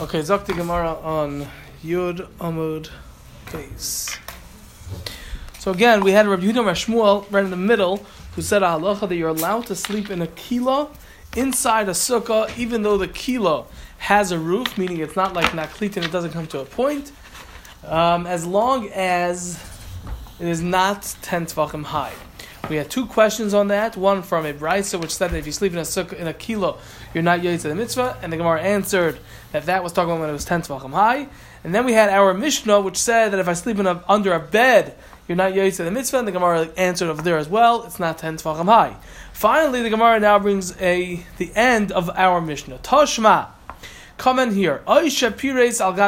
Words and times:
Okay, 0.00 0.20
Zakti 0.20 0.56
Gemara 0.56 0.94
on 1.02 1.46
Yud 1.84 2.26
Amud 2.38 2.88
Beis. 3.48 4.18
So 5.58 5.72
again, 5.72 6.02
we 6.02 6.12
had 6.12 6.26
Rabbi 6.26 6.44
Yehuda 6.44 6.64
Shmuel 6.70 7.30
right 7.30 7.44
in 7.44 7.50
the 7.50 7.56
middle, 7.58 7.98
who 8.34 8.40
said 8.40 8.62
a 8.62 8.66
halacha 8.68 9.06
that 9.06 9.14
you're 9.14 9.28
allowed 9.28 9.66
to 9.66 9.76
sleep 9.76 10.08
in 10.08 10.22
a 10.22 10.26
kila 10.26 10.88
inside 11.36 11.90
a 11.90 11.92
sukkah, 11.92 12.48
even 12.56 12.80
though 12.80 12.96
the 12.96 13.08
kila 13.08 13.66
has 13.98 14.32
a 14.32 14.38
roof, 14.38 14.78
meaning 14.78 15.00
it's 15.00 15.16
not 15.16 15.34
like 15.34 15.50
naklit 15.50 15.96
and 15.96 16.06
it 16.06 16.10
doesn't 16.10 16.30
come 16.30 16.46
to 16.46 16.60
a 16.60 16.64
point, 16.64 17.12
um, 17.84 18.26
as 18.26 18.46
long 18.46 18.88
as 18.94 19.62
it 20.40 20.48
is 20.48 20.62
not 20.62 21.14
ten 21.20 21.44
tefachim 21.44 21.84
high. 21.84 22.14
We 22.70 22.76
had 22.76 22.90
two 22.90 23.04
questions 23.04 23.52
on 23.52 23.68
that. 23.68 23.96
One 23.98 24.22
from 24.22 24.46
a 24.46 24.54
brisa, 24.54 24.98
which 24.98 25.14
said 25.14 25.32
that 25.32 25.36
if 25.36 25.44
you 25.46 25.52
sleep 25.52 25.72
in 25.72 25.78
a 25.78 25.82
sukkah, 25.82 26.14
in 26.14 26.26
a 26.26 26.32
kilo, 26.32 26.78
you're 27.14 27.22
not 27.22 27.40
yotze 27.40 27.62
the 27.62 27.74
mitzvah, 27.74 28.18
and 28.22 28.32
the 28.32 28.36
Gemara 28.36 28.60
answered 28.62 29.18
that 29.52 29.66
that 29.66 29.82
was 29.82 29.92
talking 29.92 30.10
about 30.10 30.20
when 30.20 30.30
it 30.30 30.34
was 30.34 30.44
ten 30.44 30.62
tvachim 30.62 30.92
high. 30.92 31.28
And 31.62 31.74
then 31.74 31.84
we 31.84 31.92
had 31.92 32.08
our 32.08 32.32
Mishnah, 32.32 32.80
which 32.80 32.96
said 32.96 33.30
that 33.30 33.40
if 33.40 33.48
I 33.48 33.52
sleep 33.52 33.78
in 33.78 33.86
a, 33.86 34.02
under 34.08 34.32
a 34.32 34.40
bed, 34.40 34.94
you're 35.28 35.36
not 35.36 35.52
yotze 35.52 35.76
the 35.76 35.90
mitzvah, 35.90 36.18
and 36.18 36.28
the 36.28 36.32
Gemara 36.32 36.70
answered 36.76 37.08
over 37.08 37.22
there 37.22 37.38
as 37.38 37.48
well. 37.48 37.84
It's 37.84 38.00
not 38.00 38.18
ten 38.18 38.36
tvachim 38.36 38.66
high. 38.66 38.96
Finally, 39.32 39.82
the 39.82 39.90
Gemara 39.90 40.20
now 40.20 40.38
brings 40.38 40.78
a 40.80 41.24
the 41.38 41.52
end 41.54 41.92
of 41.92 42.10
our 42.10 42.40
Mishnah. 42.40 42.78
Toshma. 42.78 43.48
Come 44.20 44.38
in 44.38 44.52
here. 44.52 44.82
Oisha 44.86 45.30
pires 45.34 45.80
al 45.80 45.98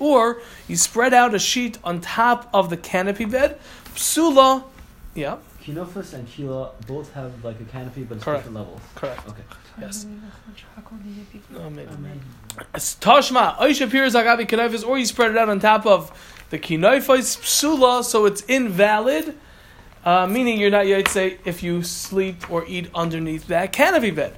Or 0.00 0.42
you 0.66 0.76
spread 0.76 1.14
out 1.14 1.34
a 1.36 1.38
sheet 1.38 1.78
on 1.84 2.00
top 2.00 2.50
of 2.52 2.68
the 2.68 2.76
canopy 2.76 3.26
bed. 3.26 3.60
Psula. 3.94 4.64
Yeah. 5.14 5.36
Kinofis 5.62 6.14
and 6.14 6.26
Kila 6.26 6.72
both 6.88 7.12
have 7.12 7.44
like 7.44 7.60
a 7.60 7.64
canopy, 7.64 8.02
but 8.02 8.16
it's 8.16 8.24
Correct. 8.24 8.44
different 8.44 8.56
levels. 8.56 8.80
Correct. 8.96 9.28
Okay. 9.28 9.42
Yes. 9.80 10.06
Oh, 11.56 11.70
maybe. 11.70 11.90
Tashma, 12.74 13.56
Oisha 13.58 13.90
Pirs 13.90 14.14
Agabi 14.14 14.46
Kinofis, 14.46 14.86
or 14.86 14.98
you 14.98 15.06
spread 15.06 15.30
it 15.30 15.38
out 15.38 15.48
on 15.48 15.60
top 15.60 15.86
of 15.86 16.10
the 16.50 16.58
Kinofis 16.58 17.38
Psula, 17.38 18.02
so 18.02 18.26
it's 18.26 18.42
invalid, 18.42 19.34
uh, 20.04 20.26
meaning 20.26 20.58
you're 20.58 20.70
not 20.70 20.86
Yotze 20.86 21.38
if 21.44 21.62
you 21.62 21.82
sleep 21.82 22.50
or 22.50 22.64
eat 22.66 22.90
underneath 22.94 23.46
that 23.48 23.72
canopy 23.72 24.10
bed. 24.10 24.34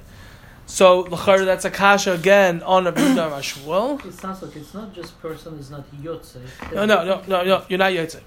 So, 0.71 1.01
L'char, 1.01 1.43
that's 1.43 1.65
a 1.65 1.69
kasha 1.69 2.13
again 2.13 2.63
on 2.63 2.87
a 2.87 2.93
Bidar 2.93 3.29
Mashwell. 3.29 4.05
It 4.05 4.13
sounds 4.13 4.41
like 4.41 4.55
it's 4.55 4.73
not 4.73 4.93
just 4.93 5.19
person 5.21 5.59
is 5.59 5.69
not 5.69 5.83
yotze. 6.01 6.39
No, 6.73 6.85
no, 6.85 7.03
no, 7.03 7.21
no, 7.27 7.43
no, 7.43 7.65
you're 7.67 7.77
not 7.77 7.91
Yotze. 7.91 8.21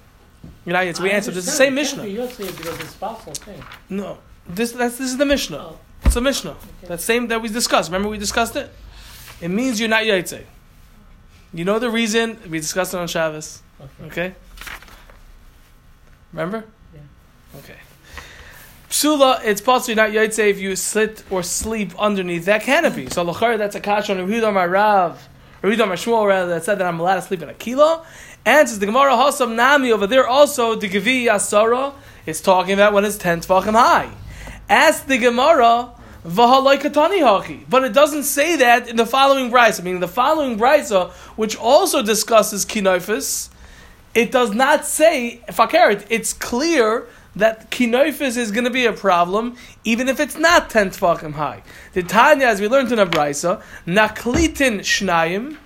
You're 0.66 0.74
not 0.74 0.84
Yotze. 0.84 1.00
We 1.00 1.10
answered. 1.10 1.38
It's 1.38 1.46
the 1.46 1.52
same 1.52 1.74
Mishnah. 1.74 2.02
Yotze 2.02 2.54
because 2.54 2.78
it's 2.80 2.90
spousal 2.90 3.32
thing. 3.32 3.62
No. 3.88 4.18
This, 4.46 4.72
that's, 4.72 4.98
this 4.98 5.08
is 5.08 5.16
the 5.16 5.24
Mishnah. 5.24 5.72
It's 6.04 6.16
a 6.16 6.20
Mishnah. 6.20 6.50
okay. 6.50 6.86
That 6.86 7.00
same 7.00 7.28
that 7.28 7.42
we 7.42 7.48
discussed. 7.48 7.90
Remember 7.90 8.08
we 8.08 8.18
discussed 8.18 8.56
it? 8.56 8.70
It 9.40 9.48
means 9.48 9.80
you're 9.80 9.88
not 9.88 10.04
Yaitse. 10.04 10.44
You 11.52 11.64
know 11.64 11.78
the 11.78 11.90
reason? 11.90 12.38
We 12.48 12.58
discussed 12.60 12.94
it 12.94 12.98
on 12.98 13.08
Shabbos. 13.08 13.62
okay. 13.80 14.06
Okay? 14.06 14.34
Remember? 16.32 16.64
Yeah. 16.94 17.58
Okay. 17.60 17.76
Psula, 18.90 19.40
it's 19.44 19.60
possible 19.60 19.94
you're 19.96 20.04
not 20.04 20.14
Yaitse 20.14 20.38
if 20.50 20.60
you 20.60 20.76
sit 20.76 21.24
or 21.30 21.42
sleep 21.42 21.92
underneath 21.98 22.44
that 22.44 22.62
canopy. 22.62 23.08
So 23.08 23.24
Lachar, 23.24 23.58
that's 23.58 23.74
a 23.76 23.80
kash 23.80 24.10
on 24.10 24.18
Rehuda 24.18 24.52
Marav. 24.52 25.16
Rehuda 25.62 25.86
Mashmuel, 25.88 26.26
rather, 26.26 26.50
that 26.50 26.64
said 26.64 26.78
that 26.78 26.86
I'm 26.86 27.00
allowed 27.00 27.16
to 27.16 27.22
sleep 27.22 27.42
in 27.42 27.48
a 27.48 27.54
kilo. 27.54 28.04
And 28.44 28.68
says 28.68 28.78
the 28.78 28.86
Gemara 28.86 29.12
Hasam 29.12 29.54
Nami 29.54 29.90
over 29.90 30.06
there 30.06 30.28
also, 30.28 30.74
the 30.74 30.88
Gevi 30.88 31.24
Yasara 31.24 31.94
is 32.26 32.40
talking 32.40 32.74
about 32.74 32.92
when 32.92 33.04
it's 33.04 33.16
10 33.16 33.40
Tvachim 33.40 33.72
high. 33.72 34.10
Ask 34.68 35.06
the 35.06 35.18
Gemara, 35.18 35.48
Vahalai 35.48 35.93
Katani 35.93 35.93
Haki. 35.93 35.93
But 36.24 37.84
it 37.84 37.92
doesn't 37.92 38.22
say 38.22 38.56
that 38.56 38.88
in 38.88 38.96
the 38.96 39.06
following 39.06 39.50
brisa. 39.50 39.82
Meaning 39.82 40.00
the 40.00 40.08
following 40.08 40.58
brisa, 40.58 41.12
which 41.36 41.56
also 41.56 42.02
discusses 42.02 42.64
Kinofis, 42.64 43.50
it 44.14 44.32
does 44.32 44.54
not 44.54 44.86
say 44.86 45.42
Fakeret. 45.48 46.06
It's 46.08 46.32
clear 46.32 47.06
that 47.36 47.70
Kinofis 47.70 48.36
is 48.36 48.52
going 48.52 48.64
to 48.64 48.70
be 48.70 48.86
a 48.86 48.92
problem, 48.92 49.56
even 49.82 50.08
if 50.08 50.18
it's 50.20 50.38
not 50.38 50.70
10 50.70 50.90
Tvachim 50.90 51.32
high. 51.32 51.62
The 51.92 52.02
Tanya, 52.02 52.46
as 52.46 52.60
we 52.60 52.68
learned 52.68 52.92
in 52.92 52.98
a 52.98 53.06
brisa, 53.06 53.62
Naklitin 53.86 54.80
Shnayim, 54.80 55.58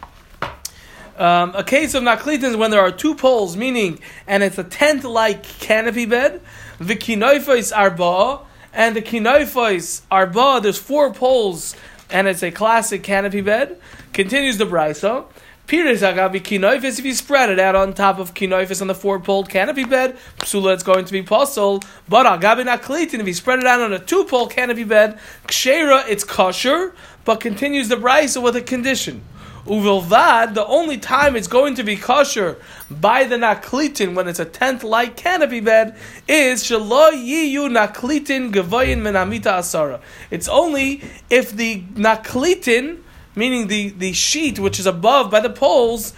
um, 1.19 1.53
a 1.57 1.65
case 1.65 1.95
of 1.95 2.05
naklitin 2.05 2.45
is 2.45 2.57
when 2.57 2.71
there 2.71 2.81
are 2.81 2.93
two 2.93 3.17
poles, 3.17 3.57
meaning, 3.57 3.99
and 4.29 4.45
it's 4.45 4.57
a 4.57 4.63
tent-like 4.63 5.43
canopy 5.43 6.07
bed. 6.07 6.41
The 6.79 6.95
kinoifos 6.95 7.77
arba, 7.77 8.47
and 8.79 8.95
the 8.95 9.03
kinoifos 9.03 10.03
arba. 10.09 10.61
There's 10.63 10.79
four 10.79 11.13
poles, 11.13 11.75
and 12.09 12.29
it's 12.29 12.45
a 12.45 12.53
classic 12.53 13.03
canopy 13.03 13.41
bed. 13.41 13.79
Continues 14.13 14.57
the 14.57 14.65
brisa. 14.65 15.25
Pires 15.67 16.01
agavi 16.01 16.41
kinoifos. 16.41 17.01
If 17.01 17.05
you 17.05 17.13
spread 17.13 17.51
it 17.51 17.59
out 17.59 17.75
on 17.75 17.93
top 17.93 18.21
of 18.21 18.35
kinoifos 18.35 18.81
on 18.81 18.87
the 18.87 18.95
four-poled 18.95 19.51
canopy 19.51 19.85
bed, 19.85 20.17
psula 20.39 20.75
it's 20.75 20.85
going 20.85 21.05
to 21.05 21.13
be 21.13 21.23
possible. 21.23 21.83
But 22.09 22.25
agavi 22.25 22.65
naklitin. 22.65 23.19
If 23.19 23.27
you 23.27 23.35
spread 23.35 23.59
it 23.59 23.67
out 23.67 23.81
on 23.81 23.93
a 23.93 23.99
two-pole 23.99 24.47
canopy 24.47 24.85
bed, 24.85 25.19
kshera 25.49 26.09
it's 26.09 26.23
kosher. 26.23 26.95
But 27.25 27.41
continues 27.41 27.89
the 27.89 27.97
brisa 27.97 28.41
with 28.41 28.55
a 28.55 28.63
condition. 28.63 29.23
Uvilvad, 29.69 30.55
the 30.55 30.65
only 30.67 30.97
time 30.97 31.37
it's 31.37 31.47
going 31.47 31.75
to 31.75 31.83
be 31.83 31.95
kosher 31.95 32.57
by 32.91 33.25
the 33.25 33.37
naklitin 33.37 34.15
when 34.15 34.27
it's 34.27 34.39
a 34.39 34.47
tent 34.47 34.83
like 34.83 35.15
canopy 35.15 35.61
bed 35.61 35.95
is 36.27 36.65
shelo 36.65 37.13
yiyu 37.13 37.69
naklitin 37.69 38.51
gavoyin 38.51 39.01
menamita 39.03 39.59
asara. 39.59 40.01
It's 40.31 40.49
only 40.49 41.03
if 41.29 41.53
the 41.53 41.83
naklitin, 41.83 43.03
meaning 43.37 43.67
the, 43.67 43.91
the 43.91 44.15
sheet 44.15 44.59
which 44.59 44.81
is 44.81 44.87
above 44.87 45.31
by 45.31 45.41
the 45.41 45.51
poles, 45.51 46.15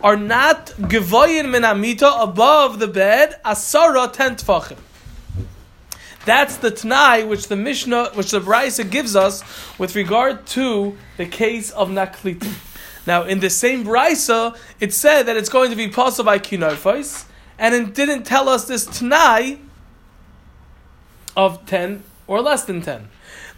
are 0.00 0.16
not 0.16 0.66
gavoyin 0.66 1.46
menamita 1.46 2.20
above 2.20 2.80
the 2.80 2.88
bed 2.88 3.40
asara 3.44 4.12
ten. 4.12 4.36
That's 6.24 6.56
the 6.56 6.72
Tanai 6.72 7.22
which 7.22 7.46
the 7.46 7.56
Mishnah, 7.56 8.10
which 8.14 8.32
the 8.32 8.40
Brisa 8.40 8.90
gives 8.90 9.14
us 9.14 9.44
with 9.78 9.94
regard 9.94 10.44
to 10.48 10.98
the 11.16 11.26
case 11.26 11.70
of 11.70 11.88
naklitin. 11.88 12.52
Now, 13.06 13.24
in 13.24 13.40
the 13.40 13.50
same 13.50 13.84
brisa, 13.84 14.56
it 14.78 14.92
said 14.92 15.24
that 15.24 15.36
it's 15.36 15.48
going 15.48 15.70
to 15.70 15.76
be 15.76 15.88
possible 15.88 16.26
by 16.26 16.38
kinofos, 16.38 17.24
and 17.58 17.74
it 17.74 17.94
didn't 17.94 18.24
tell 18.24 18.48
us 18.48 18.66
this 18.66 18.86
Tanai 18.86 19.58
of 21.36 21.64
10 21.66 22.02
or 22.26 22.40
less 22.40 22.64
than 22.64 22.82
10. 22.82 23.08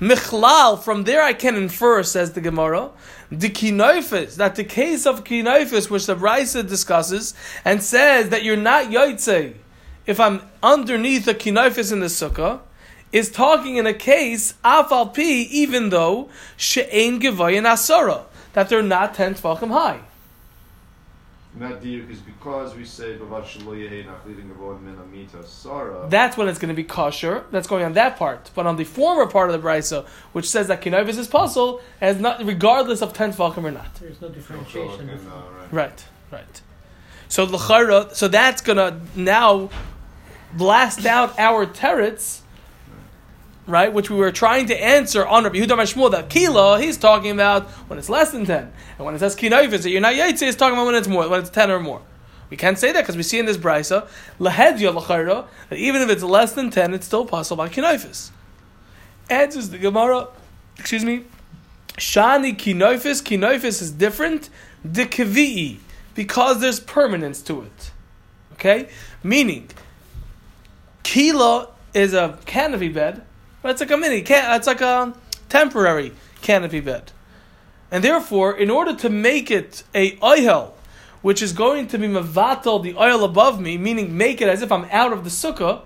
Michlal, 0.00 0.82
from 0.82 1.04
there 1.04 1.22
I 1.22 1.32
can 1.32 1.54
infer, 1.54 2.02
says 2.02 2.32
the 2.32 2.41
Gemara, 2.41 2.91
the 3.31 3.48
kinofis, 3.48 4.36
that 4.36 4.56
the 4.56 4.64
case 4.64 5.06
of 5.06 5.25
kinofis, 5.25 5.91
which 5.91 6.06
the 6.06 6.16
brisa 6.16 6.66
discusses, 6.66 7.34
and 7.64 7.82
says 7.82 8.31
that 8.31 8.42
you're 8.42 8.56
not 8.56 8.86
yotze 8.86 9.54
if 10.06 10.19
I'm 10.19 10.42
underneath 10.62 11.28
a 11.28 11.34
kinofis 11.34 11.92
in 11.92 12.00
the 12.00 12.06
sukkah, 12.06 12.60
is 13.12 13.31
talking 13.31 13.76
in 13.76 13.86
a 13.86 13.94
case, 13.94 14.54
afal 14.64 15.14
pi, 15.14 15.22
even 15.22 15.91
though 15.91 16.31
she'ein 16.56 17.20
gevayin 17.20 17.64
asara 17.64 18.25
that 18.52 18.68
they're 18.68 18.82
not 18.82 19.14
10 19.14 19.34
tefachim 19.34 19.70
high. 19.70 20.00
And 21.54 21.62
that 21.62 21.82
diuk 21.82 22.10
is 22.10 22.20
because 22.20 22.74
we 22.74 22.84
say 22.84 23.18
Bavad 23.18 23.44
Shalo 23.44 23.76
Yehe 23.76 24.06
Nachlitin 24.06 24.50
Gavoid 24.50 24.80
Min 24.80 24.96
Amita 24.98 25.44
Sara. 25.46 26.06
That's 26.08 26.36
when 26.36 26.48
it's 26.48 26.58
going 26.58 26.70
to 26.70 26.74
be 26.74 26.84
kosher. 26.84 27.44
That's 27.50 27.66
going 27.66 27.84
on 27.84 27.92
that 27.92 28.16
part. 28.16 28.50
But 28.54 28.66
on 28.66 28.76
the 28.76 28.84
former 28.84 29.26
part 29.26 29.50
of 29.50 29.60
the 29.60 29.68
brisa, 29.68 30.06
which 30.32 30.48
says 30.48 30.68
that 30.68 30.80
kinovis 30.80 31.18
is 31.18 31.28
puzzle, 31.28 31.82
as 32.00 32.18
not, 32.18 32.42
regardless 32.42 33.02
of 33.02 33.12
10 33.12 33.34
tefachim 33.34 33.64
or 33.64 33.70
not. 33.70 33.94
There's 33.96 34.20
no 34.20 34.30
differentiation. 34.30 35.10
okay, 35.10 35.24
no, 35.24 35.30
uh, 35.30 35.50
right. 35.72 35.72
Right, 35.72 36.04
right. 36.30 36.60
So 37.28 37.44
l'chara, 37.44 38.14
so 38.14 38.28
that's 38.28 38.62
going 38.62 38.78
to 38.78 39.00
now 39.19 39.69
blast 40.54 41.04
out 41.06 41.38
our 41.38 41.66
terets, 41.66 42.41
right, 43.67 43.93
which 43.93 44.11
we 44.11 44.17
were 44.17 44.33
trying 44.33 44.67
to 44.67 44.83
answer 44.83 45.27
on 45.27 45.45
Rabbi 45.45 45.59
Yehuda 45.59 45.77
Mashmul, 45.78 46.11
that 46.11 46.28
kilo, 46.28 46.77
he's 46.77 46.97
talking 46.97 47.31
about 47.31 47.69
when 47.89 47.99
it's 47.99 48.09
less 48.09 48.31
than 48.31 48.45
10. 48.45 48.73
And 48.99 49.06
when 49.06 49.15
it 49.15 49.21
says 49.21 49.37
kinovis, 49.37 49.83
that 49.83 49.91
you're 49.91 50.00
not 50.00 50.15
yaitse, 50.15 50.41
he's 50.41 50.56
talking 50.56 50.75
about 50.75 50.87
when 50.87 50.94
it's 50.94 51.09
more, 51.09 51.29
when 51.29 51.41
it's 51.41 51.50
10 51.50 51.70
or 51.70 51.81
more. 51.81 52.03
We 52.50 52.56
can't 52.56 52.79
say 52.79 52.93
that 52.93 53.00
because 53.00 53.17
we 53.17 53.23
see 53.23 53.38
in 53.38 53.47
this 53.47 53.56
brisa, 53.56 54.06
that 54.38 55.79
even 55.79 56.03
if 56.03 56.11
it's 56.11 56.23
less 56.23 56.53
than 56.53 56.70
10, 56.70 56.94
it's 56.94 57.06
still 57.06 57.25
possible 57.25 57.64
by 57.64 57.69
kinovis. 57.69 58.31
Answers 59.31 59.70
the 59.70 59.79
Gemara, 59.79 60.29
excuse 60.76 61.05
me, 61.05 61.25
shani 61.97 62.55
kinovis, 62.55 63.23
kinovis 63.23 63.81
is 63.81 63.91
different, 63.91 64.50
de 64.91 65.79
because 66.15 66.61
there's 66.61 66.81
permanence 66.81 67.41
to 67.43 67.62
it. 67.62 67.91
Okay? 68.55 68.88
Meaning, 69.23 69.70
kilo 71.03 71.73
is 71.94 72.12
a 72.12 72.38
canopy 72.44 72.88
bed, 72.88 73.23
but 73.62 73.70
it's 73.70 73.81
like 73.81 73.91
a 73.91 73.97
mini, 73.97 74.23
can- 74.23 74.56
it's 74.56 74.67
like 74.67 74.81
a 74.81 75.14
temporary 75.49 76.12
canopy 76.43 76.81
bed. 76.81 77.12
And 77.91 78.03
therefore, 78.03 78.56
in 78.56 78.70
order 78.70 78.94
to 78.97 79.09
make 79.09 79.50
it 79.50 79.85
a 79.94 80.19
oil, 80.23 80.75
which 81.20 81.41
is 81.41 81.53
going 81.53 81.87
to 81.88 81.99
be 81.99 82.09
mavatal 82.09 82.82
the 82.82 82.94
oil 82.97 83.23
above 83.25 83.61
me, 83.61 83.79
meaning 83.79 84.17
make 84.17 84.41
it 84.41 84.49
as 84.49 84.62
if 84.62 84.73
I'm 84.73 84.87
out 84.91 85.12
of 85.12 85.25
the 85.25 85.31
sukkah, 85.31 85.82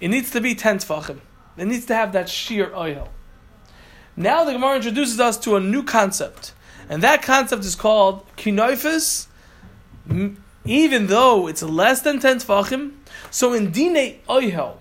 it 0.00 0.08
needs 0.08 0.30
to 0.32 0.40
be 0.40 0.54
ten 0.54 0.78
tfachim. 0.78 1.20
It 1.56 1.66
needs 1.66 1.86
to 1.86 1.94
have 1.94 2.12
that 2.12 2.28
sheer 2.28 2.74
oil. 2.74 3.08
Now 4.16 4.44
the 4.44 4.52
Gemara 4.52 4.76
introduces 4.76 5.18
us 5.20 5.38
to 5.38 5.56
a 5.56 5.60
new 5.60 5.82
concept. 5.82 6.52
And 6.88 7.02
that 7.02 7.22
concept 7.22 7.64
is 7.64 7.74
called 7.74 8.26
kinoifis, 8.36 9.26
even 10.64 11.06
though 11.06 11.48
it's 11.48 11.62
less 11.62 12.02
than 12.02 12.20
10 12.20 12.38
tefachim. 12.40 12.92
So 13.30 13.52
in 13.52 13.70
dine 13.70 14.20
oihel, 14.28 14.78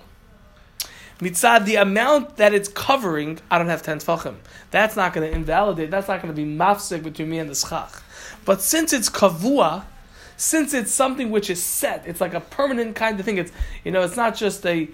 mitzad, 1.23 1.65
the 1.65 1.75
amount 1.75 2.37
that 2.37 2.53
it's 2.53 2.69
covering, 2.69 3.39
I 3.49 3.57
don't 3.57 3.67
have 3.67 3.83
10 3.83 3.99
tefachim. 3.99 4.35
That's 4.71 4.95
not 4.95 5.13
going 5.13 5.29
to 5.29 5.35
invalidate, 5.35 5.91
that's 5.91 6.07
not 6.07 6.21
going 6.21 6.33
to 6.33 6.41
be 6.41 6.47
mafsik 6.47 7.03
between 7.03 7.29
me 7.29 7.39
and 7.39 7.49
the 7.49 7.55
schach. 7.55 8.01
But 8.45 8.61
since 8.61 8.93
it's 8.93 9.09
kavua, 9.09 9.85
since 10.37 10.73
it's 10.73 10.91
something 10.91 11.31
which 11.31 11.49
is 11.49 11.61
set, 11.61 12.05
it's 12.05 12.19
like 12.19 12.33
a 12.33 12.41
permanent 12.41 12.95
kind 12.95 13.19
of 13.19 13.25
thing. 13.25 13.37
It's 13.37 13.51
you 13.83 13.91
know, 13.91 14.01
it's 14.01 14.17
not 14.17 14.35
just 14.35 14.65
a 14.65 14.89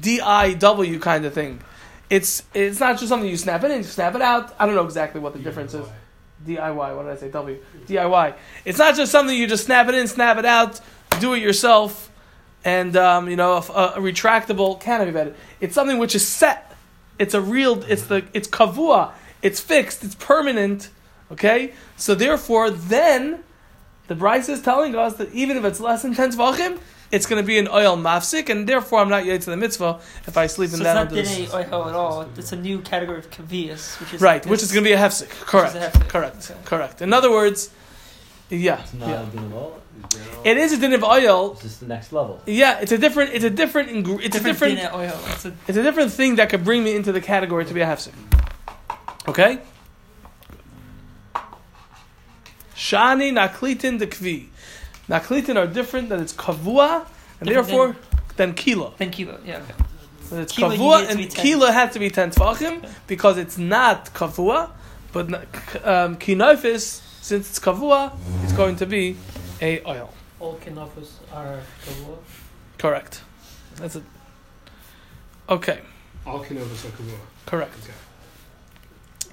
DIW 0.00 1.00
kind 1.02 1.24
of 1.24 1.34
thing. 1.34 1.60
It's 2.10 2.42
it's 2.54 2.80
not 2.80 2.98
just 2.98 3.08
something 3.08 3.28
you 3.28 3.36
snap 3.36 3.64
it 3.64 3.70
in, 3.70 3.78
you 3.78 3.84
snap 3.84 4.14
it 4.14 4.22
out. 4.22 4.54
I 4.58 4.66
don't 4.66 4.74
know 4.74 4.84
exactly 4.84 5.20
what 5.20 5.32
the 5.32 5.38
difference 5.38 5.74
is. 5.74 5.86
DIY. 6.46 6.96
What 6.96 7.04
did 7.04 7.12
I 7.12 7.16
say? 7.16 7.30
W. 7.30 7.58
DIY. 7.86 8.34
It's 8.64 8.78
not 8.78 8.94
just 8.94 9.10
something 9.10 9.36
you 9.36 9.46
just 9.46 9.64
snap 9.64 9.88
it 9.88 9.94
in, 9.94 10.06
snap 10.06 10.36
it 10.38 10.44
out, 10.44 10.80
do 11.20 11.34
it 11.34 11.42
yourself, 11.42 12.10
and 12.64 12.96
um, 12.96 13.28
you 13.28 13.36
know 13.36 13.54
a, 13.54 13.58
a 13.96 13.98
retractable 14.00 14.80
canopy 14.80 15.10
bed. 15.12 15.34
It's 15.60 15.74
something 15.74 15.98
which 15.98 16.14
is 16.14 16.26
set. 16.26 16.74
It's 17.18 17.34
a 17.34 17.40
real. 17.40 17.82
It's 17.84 18.02
the. 18.04 18.24
It's 18.32 18.48
kavua. 18.48 19.12
It's 19.42 19.60
fixed. 19.60 20.02
It's 20.04 20.14
permanent. 20.14 20.90
Okay. 21.32 21.72
So 21.96 22.14
therefore, 22.14 22.70
then 22.70 23.40
the 24.08 24.14
Brisa 24.14 24.50
is 24.50 24.62
telling 24.62 24.94
us 24.94 25.14
that 25.14 25.32
even 25.32 25.56
if 25.56 25.64
it's 25.64 25.80
less 25.80 26.02
than 26.02 26.14
ten 26.14 26.30
tvachim, 26.32 26.78
it's 27.12 27.26
going 27.26 27.40
to 27.42 27.46
be 27.46 27.58
an 27.58 27.68
oil 27.68 27.96
mafsik, 27.96 28.48
and 28.48 28.68
therefore 28.68 28.98
I'm 29.00 29.08
not 29.08 29.24
yet 29.24 29.40
to 29.42 29.50
the 29.50 29.56
mitzvah 29.56 30.00
if 30.26 30.36
I 30.36 30.46
sleep 30.46 30.70
So 30.70 30.76
in 30.76 30.80
it's 30.80 30.84
that. 30.84 30.94
not 30.94 31.08
under 31.08 31.22
the- 31.22 31.46
dine 31.46 31.64
oiho 31.64 31.88
at 31.88 31.94
all. 31.94 32.26
It's 32.36 32.52
a 32.52 32.56
new 32.56 32.80
category 32.80 33.18
of 33.18 33.30
kavias, 33.30 34.00
which 34.00 34.14
is 34.14 34.20
Right, 34.20 34.44
which 34.46 34.62
is 34.62 34.72
going 34.72 34.84
to 34.84 34.88
be 34.88 34.94
a 34.94 34.98
hefsek. 34.98 35.28
Correct. 35.30 35.74
a 35.76 35.78
hefsek. 35.78 36.08
Correct. 36.08 36.50
Okay. 36.50 36.60
Correct. 36.64 37.00
In 37.02 37.12
other 37.12 37.30
words, 37.30 37.70
yeah, 38.50 38.80
It's 38.82 38.94
not 38.94 39.08
yeah. 39.08 39.22
a 39.22 39.26
din 39.26 39.44
of 39.44 39.54
oil. 39.54 39.80
It 40.44 40.56
is 40.58 40.72
a 40.72 40.78
din 40.78 40.92
of 40.92 41.02
oil. 41.04 41.52
It's 41.52 41.62
just 41.62 41.80
the 41.80 41.86
next 41.86 42.12
level. 42.12 42.40
Yeah, 42.46 42.80
it's 42.80 42.92
a 42.92 42.98
different. 42.98 43.32
It's 43.32 43.44
a 43.44 43.50
different. 43.50 43.88
ingre- 43.90 44.20
It's 44.22 44.36
different, 44.36 44.74
a 44.74 44.76
different. 44.76 44.78
dine 44.78 44.90
oiho. 45.10 45.32
It's 45.32 45.44
a 45.46 45.52
It's 45.68 45.78
a 45.78 45.82
different 45.82 46.12
thing 46.12 46.36
that 46.36 46.50
could 46.50 46.62
bring 46.64 46.84
me 46.84 46.94
into 46.94 47.12
the 47.12 47.20
category 47.20 47.64
to 47.64 47.74
be 47.74 47.80
a 47.80 47.86
hefsek. 47.86 48.12
Okay. 49.28 49.60
Shani 52.74 53.32
naklitin 53.32 53.98
dekvi. 53.98 54.46
Naklitin 55.08 55.56
are 55.56 55.66
different. 55.66 56.08
That 56.08 56.20
it's 56.20 56.32
kavua, 56.32 57.06
and 57.40 57.48
Different 57.48 57.68
therefore 57.68 57.96
than 58.36 58.54
kilo. 58.54 58.94
ten 58.98 59.10
kilo. 59.10 59.38
Yeah. 59.44 59.58
Okay. 59.58 59.74
So 60.28 60.36
it's 60.40 60.52
Kilo, 60.52 60.70
kavua 60.76 61.00
need 61.00 61.04
it 61.04 61.10
to 61.10 61.16
be 61.16 61.22
and 61.24 61.34
kilo 61.34 61.66
has 61.70 61.92
to 61.92 61.98
be 61.98 62.10
ten 62.10 62.30
tefachim 62.30 62.88
because 63.06 63.38
it's 63.38 63.58
not 63.58 64.12
kavua, 64.14 64.70
but 65.12 65.26
um, 65.84 66.16
kinofis 66.16 67.00
since 67.24 67.48
it's 67.48 67.58
kavua, 67.58 68.12
it's 68.42 68.52
going 68.52 68.76
to 68.76 68.84
be 68.84 69.16
a 69.62 69.82
oil. 69.88 70.12
All 70.40 70.58
kinofos 70.62 71.10
are 71.32 71.60
kavua. 71.86 72.18
Correct. 72.76 73.22
That's 73.76 73.96
it. 73.96 74.02
Okay, 75.48 75.80
All 76.26 76.40
Canovas 76.44 76.84
are 76.84 76.92
Kavua. 76.98 77.18
correct. 77.46 77.74
Okay. 77.82 77.92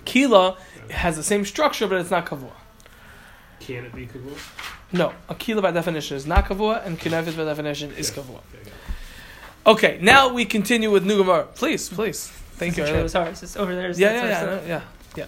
Kila 0.05 0.57
has 0.89 1.15
the 1.15 1.23
same 1.23 1.43
structure, 1.45 1.87
but 1.87 1.99
it's 2.01 2.11
not 2.11 2.25
kavua. 2.25 2.51
Can 3.59 3.85
it 3.85 3.93
be 3.95 4.07
Kavua? 4.07 4.37
No, 4.93 5.13
a 5.29 5.35
kila 5.35 5.61
by 5.61 5.71
definition 5.71 6.15
is 6.17 6.25
not 6.25 6.45
kavua, 6.45 6.85
and 6.85 6.97
kinofis 6.99 7.35
by 7.37 7.43
definition 7.45 7.91
is 7.97 8.09
Yeah. 8.09 8.15
kavua. 8.23 8.39
Okay, 8.39 8.61
okay. 8.61 8.71
Okay, 9.73 9.99
now 10.01 10.33
we 10.33 10.43
continue 10.45 10.91
with 10.91 11.05
Nugamar. 11.05 11.53
Please, 11.55 11.87
please. 11.89 12.27
Thank 12.59 12.77
you. 12.77 12.85
Sure, 12.85 12.99
it 12.99 13.03
was 13.03 13.13
hard. 13.13 13.29
It's 13.29 13.55
over 13.57 13.73
there. 13.75 13.83
Yeah, 13.85 13.89
It's 13.91 13.99
yeah, 13.99 14.13
that 14.13 14.27
yeah, 14.29 14.39
sort 14.39 14.51
no, 14.51 14.57
of 14.57 14.67
yeah, 14.67 14.81
yeah. 15.17 15.25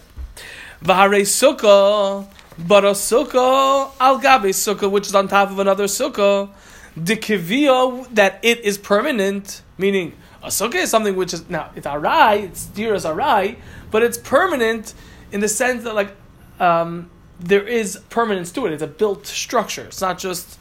Vahare 0.84 1.22
sukkah, 1.24 2.26
but 2.58 2.84
a 2.86 2.92
sukkah 2.92 3.92
al 4.00 4.20
gabe 4.20 4.50
sukkah, 4.52 4.90
which 4.90 5.08
is 5.08 5.16
on 5.16 5.28
top 5.28 5.50
of 5.50 5.60
another 5.60 5.86
sukkah. 5.86 6.50
The 6.96 7.16
kivio 7.16 8.08
that 8.14 8.40
it 8.44 8.60
is 8.60 8.78
permanent, 8.78 9.64
meaning 9.78 10.14
a 10.44 10.48
sukkah 10.48 10.76
is 10.76 10.90
something 10.90 11.16
which 11.16 11.34
is 11.34 11.50
now 11.50 11.72
it's 11.76 11.88
arai, 11.88 12.44
it's 12.44 12.66
dear 12.68 12.94
as 12.94 13.06
arai, 13.06 13.58
but 13.92 14.04
it's 14.04 14.18
permanent 14.18 14.94
in 15.32 15.40
the 15.40 15.48
sense 15.50 15.84
that 15.84 15.96
like 15.96 16.16
um, 16.60 17.10
there 17.40 17.68
is 17.68 17.98
permanence 18.10 18.52
to 18.52 18.66
it. 18.66 18.74
It's 18.74 18.84
a 18.84 18.88
built 18.88 19.26
structure. 19.26 19.86
It's 19.86 20.02
not 20.02 20.20
just 20.20 20.60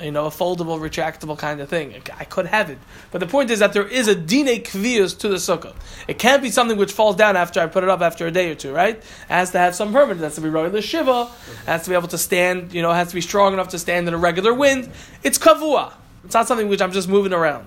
you 0.00 0.10
know, 0.10 0.26
a 0.26 0.30
foldable, 0.30 0.78
retractable 0.78 1.38
kind 1.38 1.60
of 1.60 1.68
thing. 1.68 1.94
I 2.18 2.24
could 2.24 2.46
have 2.46 2.70
it. 2.70 2.78
But 3.10 3.18
the 3.18 3.26
point 3.26 3.50
is 3.50 3.58
that 3.58 3.72
there 3.72 3.86
is 3.86 4.08
a 4.08 4.14
dine 4.14 4.46
kvius 4.62 5.18
to 5.18 5.28
the 5.28 5.36
sukkah. 5.36 5.74
It 6.08 6.18
can't 6.18 6.42
be 6.42 6.50
something 6.50 6.76
which 6.76 6.92
falls 6.92 7.16
down 7.16 7.36
after 7.36 7.60
I 7.60 7.66
put 7.66 7.84
it 7.84 7.90
up 7.90 8.00
after 8.00 8.26
a 8.26 8.30
day 8.30 8.50
or 8.50 8.54
two, 8.54 8.72
right? 8.72 8.96
It 8.96 9.04
has 9.28 9.50
to 9.52 9.58
have 9.58 9.74
some 9.74 9.92
permanence. 9.92 10.20
It 10.20 10.24
has 10.24 10.34
to 10.36 10.40
be 10.40 10.50
the 10.50 10.82
shiva. 10.82 11.30
It 11.62 11.66
has 11.66 11.84
to 11.84 11.90
be 11.90 11.96
able 11.96 12.08
to 12.08 12.18
stand, 12.18 12.72
you 12.72 12.82
know, 12.82 12.90
it 12.90 12.94
has 12.94 13.08
to 13.08 13.14
be 13.14 13.20
strong 13.20 13.52
enough 13.52 13.68
to 13.68 13.78
stand 13.78 14.08
in 14.08 14.14
a 14.14 14.18
regular 14.18 14.54
wind. 14.54 14.90
It's 15.22 15.38
kavua. 15.38 15.92
It's 16.24 16.34
not 16.34 16.48
something 16.48 16.68
which 16.68 16.82
I'm 16.82 16.92
just 16.92 17.08
moving 17.08 17.32
around. 17.32 17.66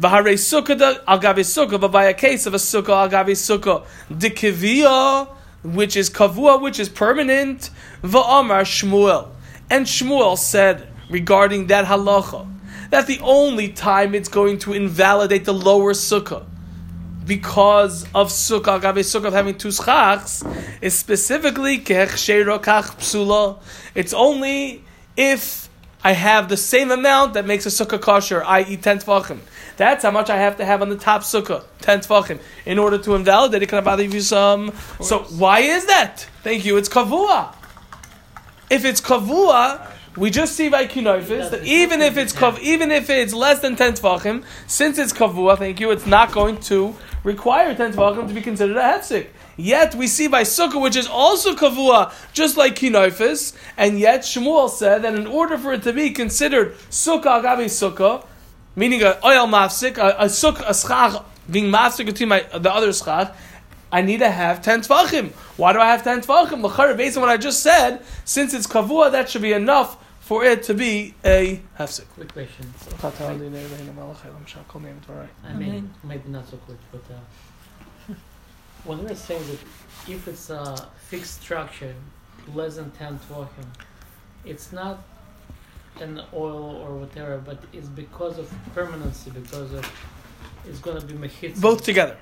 V'harei 0.00 0.34
sukkah 0.34 1.00
al 1.06 1.18
sukkah, 1.20 1.80
but 1.80 1.92
by 1.92 2.06
a 2.06 2.14
case 2.14 2.46
of 2.46 2.54
a 2.54 2.58
sukkah 2.58 3.12
al 3.12 3.24
sukkah, 3.26 3.86
the 4.10 4.30
kivia, 4.30 5.28
which 5.62 5.96
is 5.96 6.10
kavua, 6.10 6.60
which 6.60 6.80
is 6.80 6.88
permanent, 6.88 7.70
va'amar 8.02 8.62
Shmuel. 8.62 9.28
And 9.70 9.86
Shmuel 9.86 10.36
said 10.36 10.88
regarding 11.14 11.68
that 11.68 11.84
halacha, 11.84 12.44
that 12.90 13.06
the 13.06 13.20
only 13.20 13.68
time 13.68 14.16
it's 14.16 14.28
going 14.28 14.58
to 14.58 14.72
invalidate 14.72 15.44
the 15.44 15.54
lower 15.54 15.92
sukkah, 15.92 16.44
because 17.24 18.02
of 18.14 18.28
sukkah, 18.28 18.80
gabe 18.82 19.02
sukkah 19.12 19.28
of 19.28 19.32
having 19.32 19.56
two 19.56 19.68
schachs, 19.68 20.42
is 20.82 20.92
specifically 20.92 21.78
psula. 21.78 23.58
It's 23.94 24.12
only 24.12 24.82
if 25.16 25.70
I 26.02 26.12
have 26.12 26.48
the 26.48 26.56
same 26.56 26.90
amount 26.90 27.34
that 27.34 27.46
makes 27.46 27.64
a 27.64 27.70
sukkah 27.70 28.00
kosher, 28.00 28.42
i.e. 28.44 28.76
10 28.76 28.98
tefachim. 28.98 29.38
That's 29.76 30.02
how 30.02 30.10
much 30.10 30.28
I 30.30 30.36
have 30.36 30.56
to 30.56 30.64
have 30.64 30.82
on 30.82 30.88
the 30.90 30.96
top 30.96 31.22
sukkah, 31.22 31.62
10 31.80 32.00
tefachim, 32.00 32.40
in 32.66 32.80
order 32.80 32.98
to 32.98 33.14
invalidate 33.14 33.62
it. 33.62 33.68
Can 33.68 33.78
I 33.78 33.82
bother 33.82 34.02
you 34.02 34.20
some? 34.20 34.72
So 35.00 35.20
why 35.44 35.60
is 35.60 35.86
that? 35.86 36.26
Thank 36.42 36.64
you. 36.66 36.76
It's 36.76 36.88
kavua. 36.88 37.54
If 38.68 38.84
it's 38.84 39.00
kavua, 39.00 39.93
we 40.16 40.30
just 40.30 40.54
see 40.54 40.68
by 40.68 40.86
kinofis 40.86 41.50
that 41.50 41.64
even 41.64 42.00
if 42.00 42.16
it's 42.16 42.32
kav, 42.32 42.58
even 42.60 42.92
if 42.92 43.10
it's 43.10 43.32
less 43.32 43.60
than 43.60 43.74
10 43.74 43.94
tefachim, 43.94 44.44
since 44.66 44.98
it's 44.98 45.12
kavua, 45.12 45.58
thank 45.58 45.80
you, 45.80 45.90
it's 45.90 46.06
not 46.06 46.30
going 46.30 46.58
to 46.58 46.94
require 47.24 47.74
10 47.74 47.94
tefachim 47.94 48.28
to 48.28 48.34
be 48.34 48.40
considered 48.40 48.76
a 48.76 48.80
hefsek. 48.80 49.26
Yet 49.56 49.94
we 49.94 50.06
see 50.06 50.28
by 50.28 50.42
sukkah, 50.42 50.80
which 50.80 50.94
is 50.94 51.08
also 51.08 51.54
kavua, 51.54 52.12
just 52.32 52.56
like 52.56 52.76
kinofis, 52.76 53.56
and 53.76 53.98
yet 53.98 54.20
Shmuel 54.20 54.70
said 54.70 55.02
that 55.02 55.14
in 55.14 55.26
order 55.26 55.58
for 55.58 55.72
it 55.72 55.82
to 55.82 55.92
be 55.92 56.10
considered 56.10 56.74
sukkah 56.90 57.42
agabi 57.42 57.66
sukkah, 57.66 58.24
meaning 58.76 59.02
a 59.02 59.18
oil 59.24 59.46
mafsik, 59.46 59.98
a, 59.98 60.16
a 60.18 60.26
sukkah, 60.26 60.68
a 60.68 60.74
schach 60.74 61.24
being 61.50 61.72
mafsik 61.72 62.06
between 62.06 62.28
my, 62.28 62.46
the 62.56 62.72
other 62.72 62.92
schach, 62.92 63.34
I 63.90 64.02
need 64.02 64.18
to 64.18 64.30
have 64.30 64.62
10 64.62 64.82
tefachim. 64.82 65.32
Why 65.56 65.72
do 65.72 65.80
I 65.80 65.86
have 65.86 66.04
10 66.04 66.20
tefachim? 66.20 66.62
L'chara, 66.62 66.96
based 66.96 67.16
on 67.16 67.22
what 67.22 67.30
I 67.30 67.36
just 67.36 67.64
said, 67.64 68.04
since 68.24 68.54
it's 68.54 68.68
kavua, 68.68 69.10
that 69.10 69.28
should 69.28 69.42
be 69.42 69.52
enough 69.52 69.96
for 70.24 70.42
it 70.42 70.62
to 70.62 70.72
be 70.72 71.14
a 71.22 71.60
hefsek. 71.78 72.06
Quick 72.14 72.32
question. 72.32 72.72
I 75.44 75.50
Amen. 75.50 75.58
mean, 75.58 75.90
maybe 76.02 76.30
not 76.30 76.48
so 76.48 76.56
quick, 76.56 76.78
but 76.90 77.02
uh, 77.10 78.14
when 78.84 79.04
we're 79.04 79.14
saying 79.14 79.42
that 79.48 79.58
if 80.10 80.26
it's 80.26 80.48
a 80.48 80.88
fixed 81.10 81.42
structure, 81.42 81.94
less 82.54 82.76
than 82.76 82.90
10 82.92 83.18
tvachim, 83.28 83.66
it's 84.46 84.72
not 84.72 85.00
an 86.00 86.22
oil 86.32 86.76
or 86.82 86.96
whatever, 86.96 87.36
but 87.36 87.62
it's 87.74 87.88
because 87.88 88.38
of 88.38 88.50
permanency, 88.74 89.30
because 89.30 89.74
of 89.74 89.84
it's 90.66 90.78
going 90.78 90.98
to 90.98 91.06
be 91.06 91.12
mechitza. 91.12 91.60
Both 91.60 91.84
together. 91.84 92.16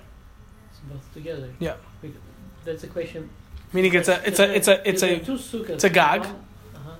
It's 0.72 0.80
both 0.80 1.14
together. 1.14 1.50
Yeah. 1.60 1.76
That's 2.64 2.82
a 2.82 2.88
question. 2.88 3.30
Meaning 3.72 3.94
it's 3.94 4.08
a, 4.08 4.20
it's 4.26 4.40
a, 4.40 4.56
it's 4.56 4.66
a, 4.66 4.88
it's 4.88 5.02
Is 5.04 5.08
there 5.08 5.16
a, 5.16 5.24
two 5.24 5.34
sukkahs. 5.34 5.70
it's 5.70 5.84
a 5.84 5.90
gag. 5.90 6.22
One-. 6.22 6.51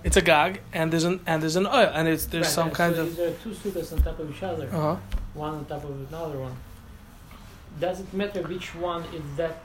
It's 0.05 0.17
a 0.17 0.23
gag, 0.23 0.61
and 0.73 0.93
there's 0.93 1.05
an, 1.05 1.21
and 1.27 1.43
there's 1.43 1.57
an 1.57 1.67
oil, 1.67 1.91
and 1.95 2.09
it's, 2.09 2.27
there's 2.27 2.47
Right, 2.47 2.53
some 2.53 2.69
right. 2.69 2.77
kind 2.77 2.95
so 2.97 3.03
of, 3.03 3.17
there 3.17 3.33
two 3.43 3.51
sukkahs 3.51 3.93
on 3.93 4.03
top 4.03 4.19
of 4.19 4.31
each 4.31 4.43
other? 4.43 4.67
uh-huh. 4.69 4.97
one 5.35 5.55
on 5.55 5.65
top 5.67 5.85
of 5.85 5.91
another 6.09 6.39
one. 6.39 6.57
Does 7.81 8.01
it 8.01 8.13
matter 8.13 8.43
which 8.43 8.75
one 8.75 9.03
is 9.15 9.23
that? 9.37 9.63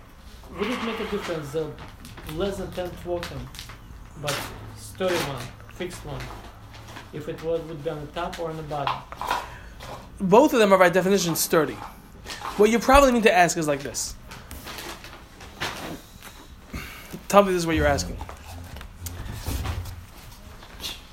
Would 0.58 0.70
it 0.70 0.84
make 0.84 1.00
a 1.00 1.08
difference 1.12 1.52
the 1.52 1.70
less 2.36 2.58
than 2.58 2.72
10 2.72 2.90
twoken, 3.04 3.38
but 4.22 4.36
sturdy 4.78 5.16
one, 5.16 5.42
fixed 5.74 6.06
one? 6.06 6.22
If 7.14 7.28
it 7.30 7.42
was 7.44 7.62
would 7.64 7.84
be 7.84 7.90
on 7.90 8.00
the 8.06 8.12
top 8.14 8.40
or 8.40 8.50
on 8.50 8.58
the 8.58 8.64
bottom? 8.64 8.96
both 10.20 10.52
of 10.54 10.60
them 10.60 10.72
are 10.74 10.78
by 10.80 10.90
definition 10.90 11.36
sturdy. 11.36 11.78
What 12.58 12.70
you 12.70 12.80
probably 12.80 13.12
need 13.12 13.24
to 13.24 13.34
ask 13.34 13.56
is 13.58 13.68
like 13.68 13.82
this. 13.84 14.16
Tell 17.28 17.44
me 17.44 17.52
this 17.52 17.60
is 17.60 17.68
what 17.68 17.76
you're 17.76 17.86
asking. 17.88 18.18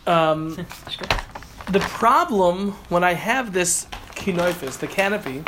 Um, 0.06 0.54
the 1.70 1.80
problem 1.80 2.72
when 2.88 3.04
I 3.04 3.14
have 3.14 3.52
this 3.52 3.86
kinoifis, 4.14 4.78
the 4.78 4.86
canopy, 4.86 5.44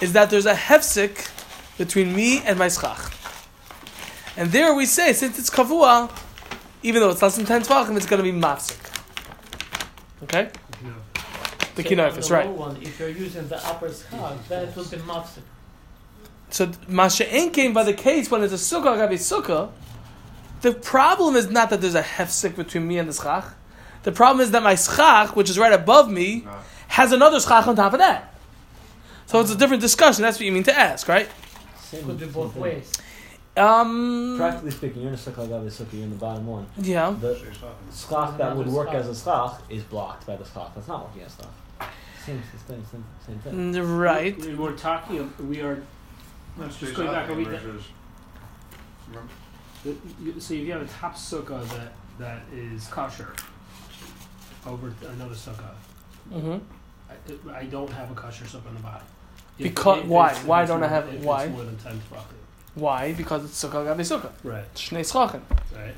is 0.00 0.12
that 0.12 0.30
there's 0.30 0.46
a 0.46 0.54
hefsik 0.54 1.30
between 1.78 2.14
me 2.14 2.40
and 2.42 2.58
my 2.58 2.68
schach. 2.68 3.12
And 4.36 4.50
there 4.52 4.74
we 4.74 4.86
say, 4.86 5.12
since 5.12 5.38
it's 5.38 5.50
kavua, 5.50 6.10
even 6.82 7.00
though 7.00 7.10
it's 7.10 7.22
less 7.22 7.36
than 7.36 7.46
10 7.46 7.62
tvachim, 7.62 7.96
it's 7.96 8.06
going 8.06 8.22
to 8.22 8.32
be 8.32 8.38
mafsik. 8.38 8.78
Okay? 10.22 10.50
No. 10.82 10.92
The 11.74 11.82
Say, 11.82 11.96
on 11.96 12.12
kinofis, 12.12 12.28
the 12.28 12.34
right. 12.34 12.48
One, 12.48 12.76
if 12.82 12.98
you're 12.98 13.08
using 13.08 13.48
the 13.48 13.64
upper 13.66 13.88
schag, 13.88 14.46
then 14.48 14.68
it 14.68 14.76
would 14.76 14.90
be 14.90 14.96
mafsik. 14.98 15.42
So 16.50 16.70
Masha 16.88 17.24
came 17.52 17.72
by 17.72 17.84
the 17.84 17.94
case 17.94 18.30
when 18.30 18.42
it's 18.42 18.52
a 18.52 18.56
sukkah 18.56 18.96
agabe 18.96 19.12
sukkah. 19.12 19.70
The 20.62 20.72
problem 20.72 21.36
is 21.36 21.48
not 21.48 21.70
that 21.70 21.80
there's 21.80 21.94
a 21.94 22.02
hefsek 22.02 22.56
between 22.56 22.86
me 22.86 22.98
and 22.98 23.08
the 23.08 23.14
schach. 23.14 23.54
The 24.02 24.12
problem 24.12 24.42
is 24.42 24.50
that 24.52 24.62
my 24.62 24.74
schach, 24.74 25.36
which 25.36 25.50
is 25.50 25.58
right 25.58 25.72
above 25.72 26.10
me, 26.10 26.46
has 26.88 27.12
another 27.12 27.40
schach 27.40 27.66
on 27.66 27.76
top 27.76 27.92
of 27.92 27.98
that. 27.98 28.34
So 29.26 29.40
it's 29.40 29.50
a 29.52 29.56
different 29.56 29.80
discussion. 29.82 30.22
That's 30.22 30.38
what 30.38 30.46
you 30.46 30.52
mean 30.52 30.64
to 30.64 30.76
ask, 30.78 31.06
right? 31.06 31.28
Same, 31.78 32.04
Could 32.04 32.18
be 32.18 32.24
same 32.24 32.32
both 32.32 32.52
thing. 32.54 32.62
ways. 32.62 32.92
Um. 33.56 34.36
Practically 34.38 34.70
speaking, 34.70 35.02
you're 35.02 35.08
in 35.10 35.14
a 35.14 35.18
sukkah 35.18 35.46
agabe 35.46 35.66
sukkah, 35.66 35.92
you're 35.92 36.04
in 36.04 36.10
the 36.10 36.16
bottom 36.16 36.46
one. 36.46 36.66
Yeah. 36.78 37.14
The 37.20 37.34
schach 37.92 38.38
that 38.38 38.56
would 38.56 38.68
work 38.68 38.88
schach. 38.88 38.96
as 38.96 39.08
a 39.08 39.14
schach 39.24 39.60
is 39.68 39.82
blocked 39.84 40.26
by 40.26 40.36
the 40.36 40.44
schach. 40.44 40.70
That's 40.74 40.88
not 40.88 41.06
working 41.08 41.22
as 41.22 41.34
schach. 41.36 41.90
Same, 42.24 42.42
same, 42.68 42.84
same, 42.90 43.04
same 43.26 43.38
thing. 43.40 43.72
Mm, 43.72 43.98
Right. 44.00 44.38
We- 44.38 44.54
We're 44.54 44.76
talking. 44.76 45.32
We 45.48 45.60
are. 45.62 45.82
Let's 46.56 46.76
Just 46.78 46.92
do 46.92 46.96
going 46.98 47.12
back 47.12 47.26
something 47.26 47.44
a 47.46 47.48
wee 47.48 47.56
bit. 47.56 47.60
versus- 47.62 47.86
Remember? 49.08 49.32
you- 49.84 50.40
So 50.40 50.54
if 50.54 50.60
you 50.60 50.72
have 50.72 50.82
a 50.82 50.86
top 50.86 51.16
sukkah 51.16 51.66
that 51.70 51.92
that 52.18 52.42
is 52.54 52.86
kosher 52.88 53.32
over 54.66 54.92
another 55.14 55.34
sukkah, 55.34 55.74
hmm 56.32 56.58
I, 57.10 57.58
I 57.60 57.64
don't 57.64 57.90
have 57.92 58.10
a 58.10 58.14
kosher 58.14 58.44
sukkah 58.44 58.68
on 58.68 58.74
the 58.74 58.80
bottom. 58.80 59.06
Becau- 59.58 60.04
why? 60.06 60.30
it's- 60.30 60.44
Why 60.44 60.60
if 60.60 60.62
it's 60.64 60.70
don't 60.72 60.82
I 60.84 60.88
have- 60.88 61.08
if 61.14 61.22
why? 61.22 61.44
It's 61.44 61.52
more 61.52 61.64
than 61.64 61.76
ten 61.76 61.92
tefachim. 62.00 62.38
Why? 62.74 63.12
Because 63.12 63.44
it's 63.44 63.62
sukkah 63.64 63.84
agabe 63.86 64.00
sukkah. 64.00 64.30
Right. 64.44 64.72
Shnei 64.74 65.00
schachim. 65.04 65.40
Right. 65.74 65.94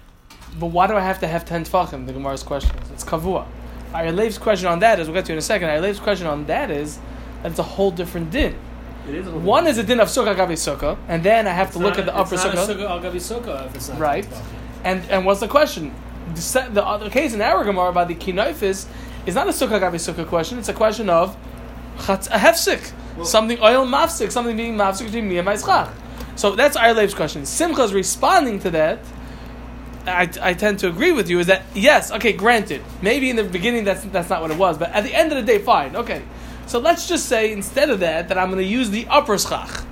But 0.59 0.66
why 0.66 0.87
do 0.87 0.97
I 0.97 1.00
have 1.00 1.19
to 1.21 1.26
have 1.28 1.45
10 1.47 1.64
tfachim? 1.64 2.07
The 2.07 2.12
Gemara's 2.12 2.42
question 2.42 2.76
is. 2.83 2.90
It's 2.90 3.04
kavua. 3.04 3.47
Ayalev's 3.95 4.37
question 4.38 4.69
on 4.69 4.81
that 4.81 5.00
is, 5.00 5.07
we'll 5.07 5.14
get 5.14 5.25
to 5.26 5.33
in 5.33 5.38
a 5.38 5.42
second. 5.42 5.69
Ayalev's 5.69 5.99
question 6.00 6.26
on 6.26 6.45
that 6.47 6.71
is, 6.71 6.99
that 7.42 7.50
it's 7.52 7.59
a 7.59 7.62
whole 7.62 7.90
different 7.90 8.31
din. 8.31 8.54
It 9.09 9.14
is. 9.14 9.26
A 9.26 9.31
One 9.31 9.66
is 9.66 9.78
a 9.78 9.83
din 9.83 9.99
of 10.00 10.09
sukkah 10.09 10.35
gabi 10.37 10.52
sukkah, 10.52 10.97
and 11.09 11.23
then 11.23 11.47
I 11.47 11.50
have 11.50 11.69
It's 11.69 11.76
to 11.76 11.83
look 11.83 11.97
not- 11.97 12.00
at 12.00 12.07
the 12.07 12.16
upper 12.16 12.37
sukkah. 12.37 12.66
sukkah 12.66 13.12
sukkah 13.14 13.75
if 13.76 13.99
Right. 13.99 14.26
And 14.85 15.02
and 15.11 15.25
what's 15.25 15.40
the 15.40 15.49
question? 15.49 15.95
The, 16.35 16.69
the 16.73 16.85
uh, 16.85 16.95
other 16.95 17.11
case 17.11 17.35
in 17.35 17.43
our 17.43 17.64
Gemara 17.64 17.91
about 17.91 18.09
the 18.09 18.14
kinoifis 18.14 18.87
is 19.26 19.35
not 19.35 19.47
a 19.49 19.50
sukkah 19.50 19.81
gabi 19.81 19.95
sukkah 19.95 20.26
question. 20.26 20.59
It's 20.59 20.69
a 20.69 20.75
question 20.75 21.11
of 21.11 21.37
chatz, 22.05 22.26
a 22.29 22.38
hefsik, 22.38 22.93
Well- 23.17 23.26
something 23.26 23.59
oil 23.61 23.87
mafsik, 23.87 24.33
something 24.33 24.57
being 24.57 24.76
mafsik 24.76 25.07
between 25.07 25.29
me 25.29 25.38
and 25.38 25.45
my 25.45 25.57
schach. 25.57 25.91
So 26.37 26.57
that's 26.57 26.76
Ayalev's 26.76 27.14
question. 27.14 27.43
Simcha's 27.43 27.93
responding 27.93 28.59
to 28.61 28.71
that. 28.71 29.00
I, 30.07 30.29
I 30.41 30.55
tend 30.55 30.81
to 30.81 30.88
agree 30.88 31.12
with 31.12 31.29
you. 31.29 31.38
Is 31.38 31.47
that 31.47 31.62
yes? 31.75 32.11
Okay, 32.11 32.33
granted. 32.33 32.83
Maybe 33.02 33.31
in 33.31 33.37
the 33.37 33.45
beginning 33.45 33.85
that's 33.85 34.02
that's 34.05 34.31
not 34.31 34.43
what 34.43 34.50
it 34.50 34.57
was, 34.57 34.79
but 34.79 34.91
at 34.91 35.05
the 35.05 35.14
end 35.14 35.31
of 35.33 35.38
the 35.38 35.45
day, 35.45 35.59
fine. 35.59 35.95
Okay, 35.95 36.23
so 36.67 36.79
let's 36.79 37.07
just 37.07 37.26
say 37.26 37.52
instead 37.52 37.91
of 37.91 38.00
that 38.00 38.29
that 38.29 38.38
I'm 38.38 38.50
going 38.50 38.62
to 38.62 38.69
use 38.69 38.91
the 38.91 39.07
upper 39.09 39.38
schach. 39.38 39.85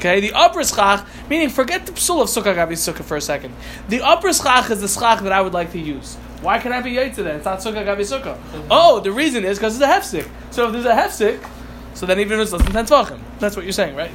Okay, 0.00 0.18
the 0.20 0.32
upper 0.32 0.64
schach, 0.64 1.06
meaning 1.28 1.50
forget 1.50 1.84
the 1.84 1.92
psul 1.92 2.22
of 2.22 2.28
sukkah 2.28 2.54
gabi 2.56 2.72
sukkah 2.72 3.04
for 3.04 3.18
a 3.18 3.20
second. 3.20 3.54
The 3.90 4.00
upper 4.00 4.32
schach 4.32 4.70
is 4.70 4.80
the 4.80 4.88
schach 4.88 5.20
that 5.20 5.30
I 5.30 5.42
would 5.42 5.52
like 5.52 5.72
to 5.72 5.78
use. 5.78 6.14
Why 6.40 6.58
can 6.58 6.72
I 6.72 6.80
be 6.80 6.92
yaitz 6.92 7.16
then? 7.16 7.36
It's 7.36 7.44
not 7.44 7.58
sukkah 7.58 7.84
gabi 7.84 8.00
sukkah. 8.00 8.38
Mm-hmm. 8.38 8.68
Oh, 8.70 9.00
the 9.00 9.12
reason 9.12 9.44
is 9.44 9.58
because 9.58 9.78
it's 9.78 9.84
a 9.84 9.88
hefsik. 9.88 10.26
So 10.52 10.66
if 10.66 10.72
there's 10.72 10.86
a 10.86 10.94
hefsik, 10.94 11.46
so 11.92 12.06
then 12.06 12.18
even 12.18 12.40
if 12.40 12.44
it's 12.44 12.52
less 12.52 12.62
than 12.62 12.72
ten 12.72 12.86
tvachim. 12.86 13.20
That's 13.40 13.56
what 13.56 13.66
you're 13.66 13.74
saying, 13.74 13.94
right? 13.94 14.10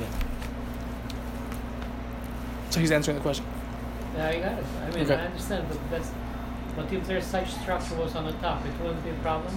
So 2.71 2.79
he's 2.79 2.89
answering 2.91 3.17
the 3.17 3.21
question. 3.21 3.45
Yeah, 4.15 4.27
I 4.27 4.39
got 4.39 4.57
it. 4.57 4.65
I 4.81 4.89
mean, 4.89 5.05
Okay. 5.05 5.13
I 5.13 5.25
understand, 5.27 5.67
but 5.69 5.77
that's. 5.91 6.09
But 6.75 6.91
if 6.91 7.05
there's 7.05 7.25
such 7.27 7.53
structure 7.61 7.93
was 7.93 8.15
on 8.15 8.25
the 8.25 8.33
top, 8.33 8.65
it 8.65 8.73
wouldn't 8.81 9.03
be 9.03 9.11
a 9.11 9.21
problem. 9.21 9.53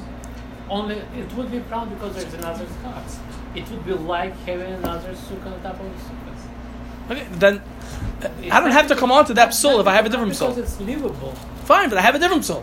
Only 0.71 0.97
it 0.97 1.33
would 1.35 1.51
be 1.51 1.61
problem 1.61 1.95
because 1.95 2.15
there's 2.17 2.35
another 2.35 2.67
schach. 2.83 3.05
It 3.55 3.69
would 3.71 3.85
be 3.85 3.93
like 3.95 4.37
having 4.41 4.73
another 4.75 5.13
sukkah 5.13 5.53
on 5.53 5.63
top 5.63 5.81
of 5.81 5.85
the 5.85 5.99
sukkah. 6.03 6.19
Okay, 7.11 7.27
then 7.33 7.63
uh, 8.23 8.29
I 8.51 8.61
don't 8.61 8.73
have 8.73 8.87
to 8.89 8.97
come 8.97 9.11
on 9.11 9.25
to 9.27 9.35
that 9.35 9.51
psul 9.51 9.81
if 9.81 9.87
I 9.87 9.95
have 9.95 10.05
a 10.05 10.09
different 10.11 10.37
soul. 10.37 10.51
Because 10.55 10.79
it's 10.79 10.81
livable. 10.81 11.33
Fine, 11.65 11.89
but 11.89 11.99
I 11.99 12.03
have 12.03 12.15
a 12.15 12.19
different 12.19 12.43
psul. 12.43 12.63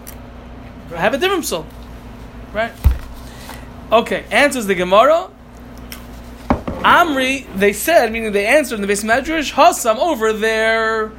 I 0.94 0.98
have 0.98 1.16
a 1.16 1.18
different 1.18 1.44
psul. 1.44 1.66
Right? 2.54 2.72
Okay, 3.92 4.26
answers 4.32 4.68
the 4.68 4.76
Gemara. 4.76 5.32
Amri, 6.86 7.48
they 7.56 7.74
said, 7.74 8.12
meaning 8.12 8.32
they 8.32 8.46
answered 8.46 8.76
in 8.76 8.82
the 8.82 8.88
beis 8.88 9.04
medrash, 9.04 9.54
Hasam 9.54 9.98
over 9.98 10.32
there 10.32 11.12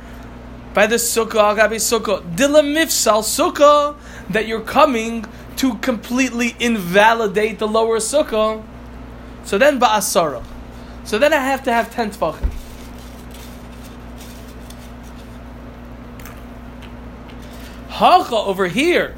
by 0.73 0.87
the 0.87 0.97
sukkah, 0.97 1.57
agabi 1.57 1.77
sukkah, 1.77 2.23
dila 2.37 2.63
mifsal 2.63 3.25
sukkah, 3.25 3.97
that 4.31 4.47
you're 4.47 4.61
coming 4.61 5.25
to 5.57 5.75
completely 5.77 6.55
invalidate 6.61 7.59
the 7.59 7.69
lower 7.69 7.99
sukkah. 7.99 8.63
So 9.45 9.59
then 9.59 9.81
ba'asara. 9.81 10.45
So 11.05 11.19
then 11.19 11.33
I 11.33 11.39
have 11.39 11.63
to 11.65 11.73
have 11.73 11.93
ten 11.93 12.11
tefachim. 12.11 12.51
Hacha 17.89 18.37
over 18.37 18.67
here, 18.67 19.15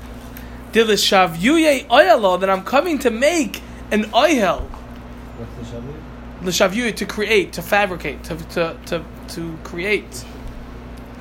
dila 0.73 0.95
shavyuye 0.95 1.87
oyalo, 1.89 2.39
that 2.39 2.49
I'm 2.49 2.63
coming 2.63 2.99
to 3.01 3.11
make 3.11 3.61
an 3.91 4.05
oyel. 4.13 4.63
What's 4.63 5.71
the 5.71 5.77
shavu? 5.77 5.95
l'shavu 6.43 6.95
to 6.95 7.07
create, 7.07 7.53
to 7.55 7.63
fabricate, 7.63 8.23
to 8.25 8.37
to 8.37 8.77
to, 8.87 9.05
to 9.29 9.59
create, 9.65 10.25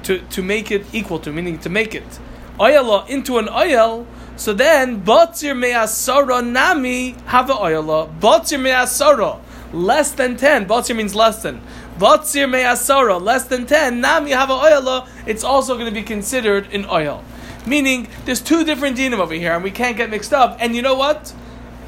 to 0.03 0.19
to 0.19 0.43
make 0.43 0.71
it 0.71 0.85
equal 0.93 1.19
to, 1.19 1.31
meaning 1.31 1.57
to 1.59 1.69
make 1.69 1.95
it 1.95 2.19
oyala 2.59 3.07
into 3.09 3.37
an 3.37 3.49
oil. 3.49 4.05
So 4.37 4.53
then, 4.53 5.01
batzir 5.03 5.57
me'asara 5.57 6.45
nami 6.45 7.15
have 7.25 7.47
oyala. 7.47 8.19
Batzir 8.19 8.61
me'asara 8.61 9.39
less 9.73 10.11
than 10.11 10.37
ten. 10.37 10.65
Batzir 10.67 10.95
means 10.95 11.15
less 11.15 11.41
than. 11.41 11.61
Batzir 11.97 12.47
me'asara 12.49 13.19
less 13.21 13.45
than 13.45 13.65
ten. 13.65 13.99
Nami 13.99 14.31
have 14.31 14.49
oyala. 14.49 15.09
It's 15.25 15.43
also 15.43 15.73
going 15.73 15.87
to 15.87 15.91
be 15.91 16.03
considered 16.03 16.71
an 16.71 16.85
oil. 16.85 17.23
Meaning, 17.65 18.07
there's 18.25 18.39
two 18.39 18.63
different 18.63 18.95
dinim 18.95 19.17
over 19.17 19.33
here, 19.33 19.53
and 19.53 19.63
we 19.63 19.71
can't 19.71 19.97
get 19.97 20.09
mixed 20.09 20.31
up. 20.31 20.55
And 20.61 20.75
you 20.75 20.81
know 20.81 20.95
what? 20.95 21.33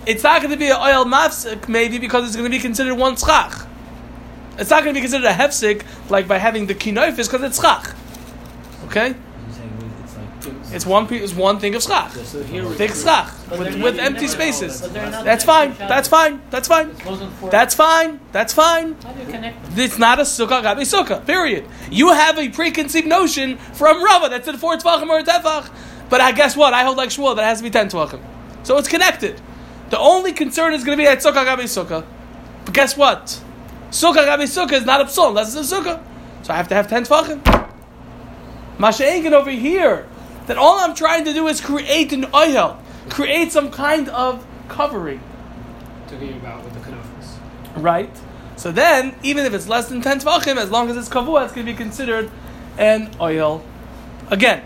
It's 0.05 0.23
not 0.23 0.41
going 0.41 0.51
to 0.51 0.57
be 0.57 0.69
an 0.69 0.77
oil 0.77 1.05
mafsik, 1.05 1.69
maybe 1.69 1.99
because 1.99 2.25
it's 2.25 2.35
going 2.35 2.49
to 2.49 2.57
be 2.57 2.59
considered 2.59 2.95
one 2.95 3.15
schach. 3.15 3.67
It's 4.57 4.71
not 4.71 4.83
going 4.83 4.93
to 4.95 4.97
be 4.97 5.01
considered 5.01 5.27
a 5.27 5.33
hefsik, 5.33 5.83
like 6.09 6.27
by 6.27 6.39
having 6.39 6.65
the 6.65 6.75
kinoifis, 6.75 7.31
because 7.31 7.43
it's 7.43 7.61
schach. 7.61 7.95
Okay? 8.85 9.09
You're 9.09 9.15
saying 9.51 9.77
we- 9.79 10.03
it's 10.03 10.17
like 10.17 10.57
It's 10.71 10.85
one 10.85 11.07
piece, 11.07 11.23
it's 11.23 11.33
one 11.33 11.59
thing 11.59 11.73
of 11.75 11.81
schach. 11.81 12.13
Big 12.77 12.93
schach, 12.93 13.31
with, 13.49 13.81
with 13.81 13.97
empty 13.97 14.27
spaces. 14.27 14.81
but 14.81 14.93
they're 14.93 15.09
not 15.09 15.25
That's 15.25 15.43
fine, 15.43 15.75
that's 15.77 16.07
fine, 16.07 16.41
that's 16.51 16.67
fine. 16.67 16.89
It 16.89 17.05
wasn't 17.05 17.33
for. 17.33 17.49
That's 17.49 17.73
fine, 17.73 18.19
that's 18.31 18.53
fine. 18.53 18.93
How 19.01 19.11
do 19.11 19.19
you 19.19 19.25
connect? 19.25 19.77
It's 19.77 19.97
not 19.97 20.19
a 20.19 20.23
sukkah, 20.23 20.61
gabi 20.61 20.81
sukkah, 20.81 21.25
period. 21.25 21.65
You 21.89 22.09
have 22.13 22.37
a 22.37 22.49
preconceived 22.49 23.07
notion 23.07 23.57
from 23.57 24.03
Rava 24.03 24.29
that's 24.29 24.45
said 24.45 24.59
four 24.59 24.75
tvachim 24.77 25.09
or 25.09 25.19
a 25.19 25.23
tefach, 25.23 25.71
but 26.09 26.21
I 26.21 26.31
guess 26.33 26.55
what? 26.55 26.73
I 26.73 26.83
hold 26.83 26.97
like 26.97 27.09
Shmuel 27.09 27.35
that 27.35 27.45
has 27.45 27.59
to 27.59 27.63
be 27.63 27.71
ten 27.71 27.89
tvachim. 27.89 28.21
So 28.63 28.77
it's 28.77 28.87
connected. 28.87 29.41
The 29.89 29.97
only 29.97 30.33
concern 30.33 30.73
is 30.73 30.83
going 30.83 30.97
to 30.97 31.01
be 31.01 31.07
at 31.07 31.19
sukkah 31.19 31.45
gabi 31.45 31.63
sukkah. 31.63 32.05
But 32.65 32.73
guess 32.75 32.95
what? 32.95 33.41
Sukkah 33.89 34.27
gabi 34.27 34.43
sukkah 34.43 34.73
is 34.73 34.85
not 34.85 35.01
a 35.01 35.21
unless 35.23 35.55
it's 35.55 35.71
a 35.71 35.75
sukkah. 35.75 36.03
So 36.43 36.53
I 36.53 36.57
have 36.57 36.67
to 36.67 36.75
have 36.75 36.87
ten 36.87 37.05
tvachim. 37.05 37.41
Masha'enkin 38.77 39.33
over 39.33 39.51
here, 39.51 40.07
that 40.49 40.57
all 40.57 40.79
I'm 40.79 40.95
trying 40.95 41.25
to 41.25 41.31
do 41.31 41.47
is 41.47 41.61
create 41.61 42.11
an 42.11 42.25
oil, 42.33 42.81
create 43.07 43.51
some 43.51 43.69
kind 43.69 44.09
of 44.09 44.43
covering. 44.67 45.21
talking 46.07 46.33
about 46.37 46.63
with 46.63 46.73
the 46.73 46.79
kanafis. 46.79 47.37
Right? 47.75 48.09
So 48.55 48.71
then, 48.71 49.13
even 49.21 49.45
if 49.45 49.53
it's 49.53 49.67
less 49.67 49.89
than 49.89 50.01
10 50.01 50.21
tvachim, 50.21 50.57
as 50.57 50.71
long 50.71 50.89
as 50.89 50.97
it's 50.97 51.07
kavua, 51.07 51.45
it's 51.45 51.53
going 51.53 51.67
to 51.67 51.71
be 51.71 51.77
considered 51.77 52.31
an 52.79 53.11
oil. 53.21 53.63
Again, 54.31 54.63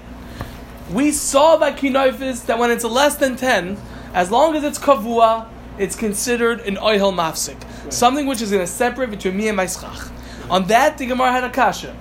we 0.89 1.11
saw 1.11 1.57
by 1.57 1.73
kinoifis 1.73 2.45
that 2.45 2.57
when 2.57 2.71
it's 2.71 2.85
less 2.85 3.17
than 3.17 3.35
10, 3.35 3.77
as 4.13 4.31
long 4.31 4.55
as 4.55 4.63
it's 4.63 4.79
kavua, 4.79 5.49
it's 5.77 5.97
considered 5.97 6.61
an 6.61 6.77
oil 6.77 7.11
mafsik. 7.11 7.61
Something 7.91 8.25
which 8.25 8.41
is 8.41 8.51
going 8.51 8.63
to 8.63 8.71
separate 8.71 9.09
between 9.09 9.35
me 9.35 9.49
and 9.49 9.57
my 9.57 9.67
schach. 9.67 10.09
On 10.49 10.65
that, 10.67 10.97
the 10.97 11.07
Gemara 11.07 11.33
had 11.33 11.43
a 11.43 11.49
kasha. 11.49 11.93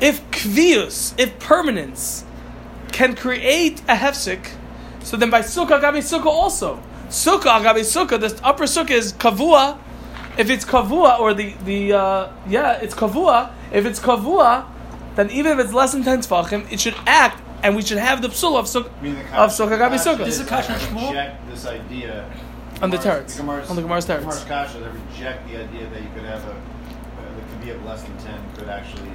If 0.00 0.28
kvius, 0.32 1.14
if 1.20 1.38
permanence, 1.38 2.24
can 2.98 3.14
create 3.14 3.78
a 3.82 3.94
hefsik, 3.94 4.50
so 5.04 5.16
then 5.16 5.30
by 5.30 5.40
sukkah, 5.40 5.80
gabi 5.80 6.02
sukkah 6.02 6.26
also. 6.26 6.82
Sukkah, 7.08 7.62
gabi 7.62 7.84
sukkah, 7.86 8.18
the 8.18 8.40
upper 8.44 8.64
sukkah 8.64 8.90
is 8.90 9.12
kavua. 9.12 9.78
If 10.36 10.50
it's 10.50 10.64
kavua, 10.64 11.20
or 11.20 11.32
the, 11.32 11.54
the 11.64 11.92
uh, 11.92 12.32
yeah, 12.48 12.72
it's 12.82 12.96
kavua. 12.96 13.52
If 13.70 13.86
it's 13.86 14.00
kavua, 14.00 14.66
then 15.14 15.30
even 15.30 15.52
if 15.52 15.64
it's 15.64 15.72
less 15.72 15.92
than 15.92 16.02
10 16.02 16.22
tefachim, 16.22 16.72
it 16.72 16.80
should 16.80 16.96
act, 17.06 17.40
and 17.62 17.76
we 17.76 17.82
should 17.82 17.98
have 17.98 18.20
the 18.20 18.30
psul 18.30 18.58
of 18.58 18.64
sukkah. 18.64 18.90
I 18.98 19.02
mean, 19.02 19.14
the 19.14 19.42
Of 19.42 19.50
sukkah 19.50 19.78
gabi 19.78 19.90
Kasha 19.90 20.10
sukkah. 20.16 20.24
This 20.24 20.40
is 20.40 20.48
Kasha 20.48 20.72
and 20.72 20.96
Reject 20.96 21.48
this 21.50 21.66
idea. 21.66 22.28
On 22.82 22.90
the 22.90 22.98
Gemara's- 22.98 23.36
teretz. 23.36 23.70
On 23.70 23.76
the 23.76 23.82
Gemara's 23.82 24.06
teretz. 24.06 24.20
Gemara's 24.22 24.44
Kasha, 24.44 24.78
they 24.80 24.88
reject 24.88 25.48
the 25.48 25.56
idea 25.62 25.88
that 25.88 26.02
you 26.02 26.10
could 26.16 26.24
have 26.24 26.44
a, 26.48 26.50
uh, 26.50 26.56
could 27.50 27.60
be 27.64 27.70
of 27.70 27.84
less 27.84 28.02
than 28.02 28.18
10 28.18 28.34
could 28.56 28.68
actually 28.68 29.12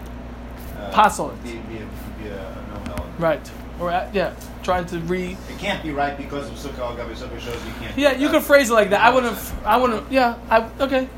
uh, 0.79 0.91
Passel. 0.91 1.35
Be, 1.43 1.51
be, 1.51 1.83
a, 1.83 1.87
be 2.17 2.29
a, 2.29 2.39
a 2.39 2.61
no 2.71 2.79
hell. 2.85 3.05
Right. 3.19 3.51
Or 3.79 3.89
uh, 3.91 4.09
yeah, 4.13 4.35
trying 4.61 4.85
to 4.87 4.99
re. 4.99 5.35
It 5.49 5.57
can't 5.57 5.81
be 5.83 5.91
right 5.91 6.15
because 6.15 6.47
of 6.47 6.55
sukkah 6.55 6.79
al 6.79 6.95
gabi 6.95 7.15
sukkah 7.15 7.39
shows 7.39 7.65
you 7.65 7.73
can't. 7.79 7.97
Yeah, 7.97 8.11
you 8.13 8.29
could 8.29 8.43
phrase 8.43 8.69
it 8.69 8.73
like 8.73 8.91
that. 8.91 9.01
I 9.01 9.09
wouldn't. 9.09 9.37
I 9.65 9.77
wouldn't. 9.77 10.11
Yeah. 10.11 10.37
I 10.49 10.69
okay. 10.79 11.09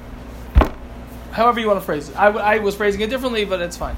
However 1.32 1.60
you 1.60 1.68
want 1.68 1.80
to 1.80 1.86
phrase 1.86 2.08
it. 2.10 2.16
I 2.16 2.60
was 2.60 2.76
phrasing 2.76 3.02
it 3.02 3.10
differently, 3.10 3.44
but 3.44 3.60
it's 3.60 3.76
fine. 3.76 3.98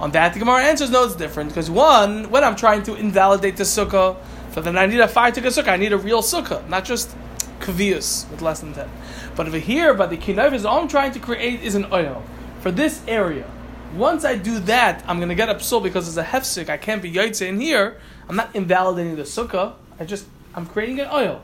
On 0.00 0.10
that, 0.12 0.32
the 0.32 0.38
Gemara 0.38 0.62
answers 0.62 0.90
no, 0.90 1.04
it's 1.04 1.14
different 1.14 1.50
because 1.50 1.70
one, 1.70 2.30
when 2.30 2.42
I'm 2.42 2.56
trying 2.56 2.82
to 2.84 2.94
invalidate 2.94 3.58
the 3.58 3.64
sukkah, 3.64 4.16
so 4.52 4.62
then 4.62 4.78
I 4.78 4.86
need 4.86 5.00
a 5.00 5.06
fire 5.06 5.30
to 5.30 5.42
sukkah. 5.42 5.68
I 5.68 5.76
need 5.76 5.92
a 5.92 5.98
real 5.98 6.22
sukkah, 6.22 6.66
not 6.70 6.86
just 6.86 7.14
kavius 7.58 8.28
with 8.30 8.40
less 8.40 8.60
than 8.60 8.72
ten. 8.72 8.88
But 9.36 9.46
over 9.46 9.58
here, 9.58 9.92
by 9.92 10.06
the 10.06 10.16
kinayvus, 10.16 10.64
all 10.64 10.80
I'm 10.80 10.88
trying 10.88 11.12
to 11.12 11.18
create 11.20 11.62
is 11.62 11.74
an 11.74 11.86
oil 11.92 12.22
for 12.60 12.70
this 12.70 13.02
area. 13.06 13.46
Once 13.94 14.24
I 14.24 14.36
do 14.36 14.60
that, 14.60 15.04
I'm 15.08 15.18
gonna 15.18 15.34
get 15.34 15.48
a 15.48 15.54
psul 15.54 15.82
because 15.82 16.06
it's 16.08 16.16
a 16.16 16.24
hefsik. 16.24 16.68
I 16.68 16.76
can't 16.76 17.02
be 17.02 17.12
yaitze 17.12 17.46
in 17.46 17.60
here. 17.60 17.98
I'm 18.28 18.36
not 18.36 18.54
invalidating 18.54 19.16
the 19.16 19.22
sukkah. 19.22 19.74
I 19.98 20.04
just 20.04 20.26
I'm 20.54 20.66
creating 20.66 21.00
an 21.00 21.08
oil. 21.12 21.42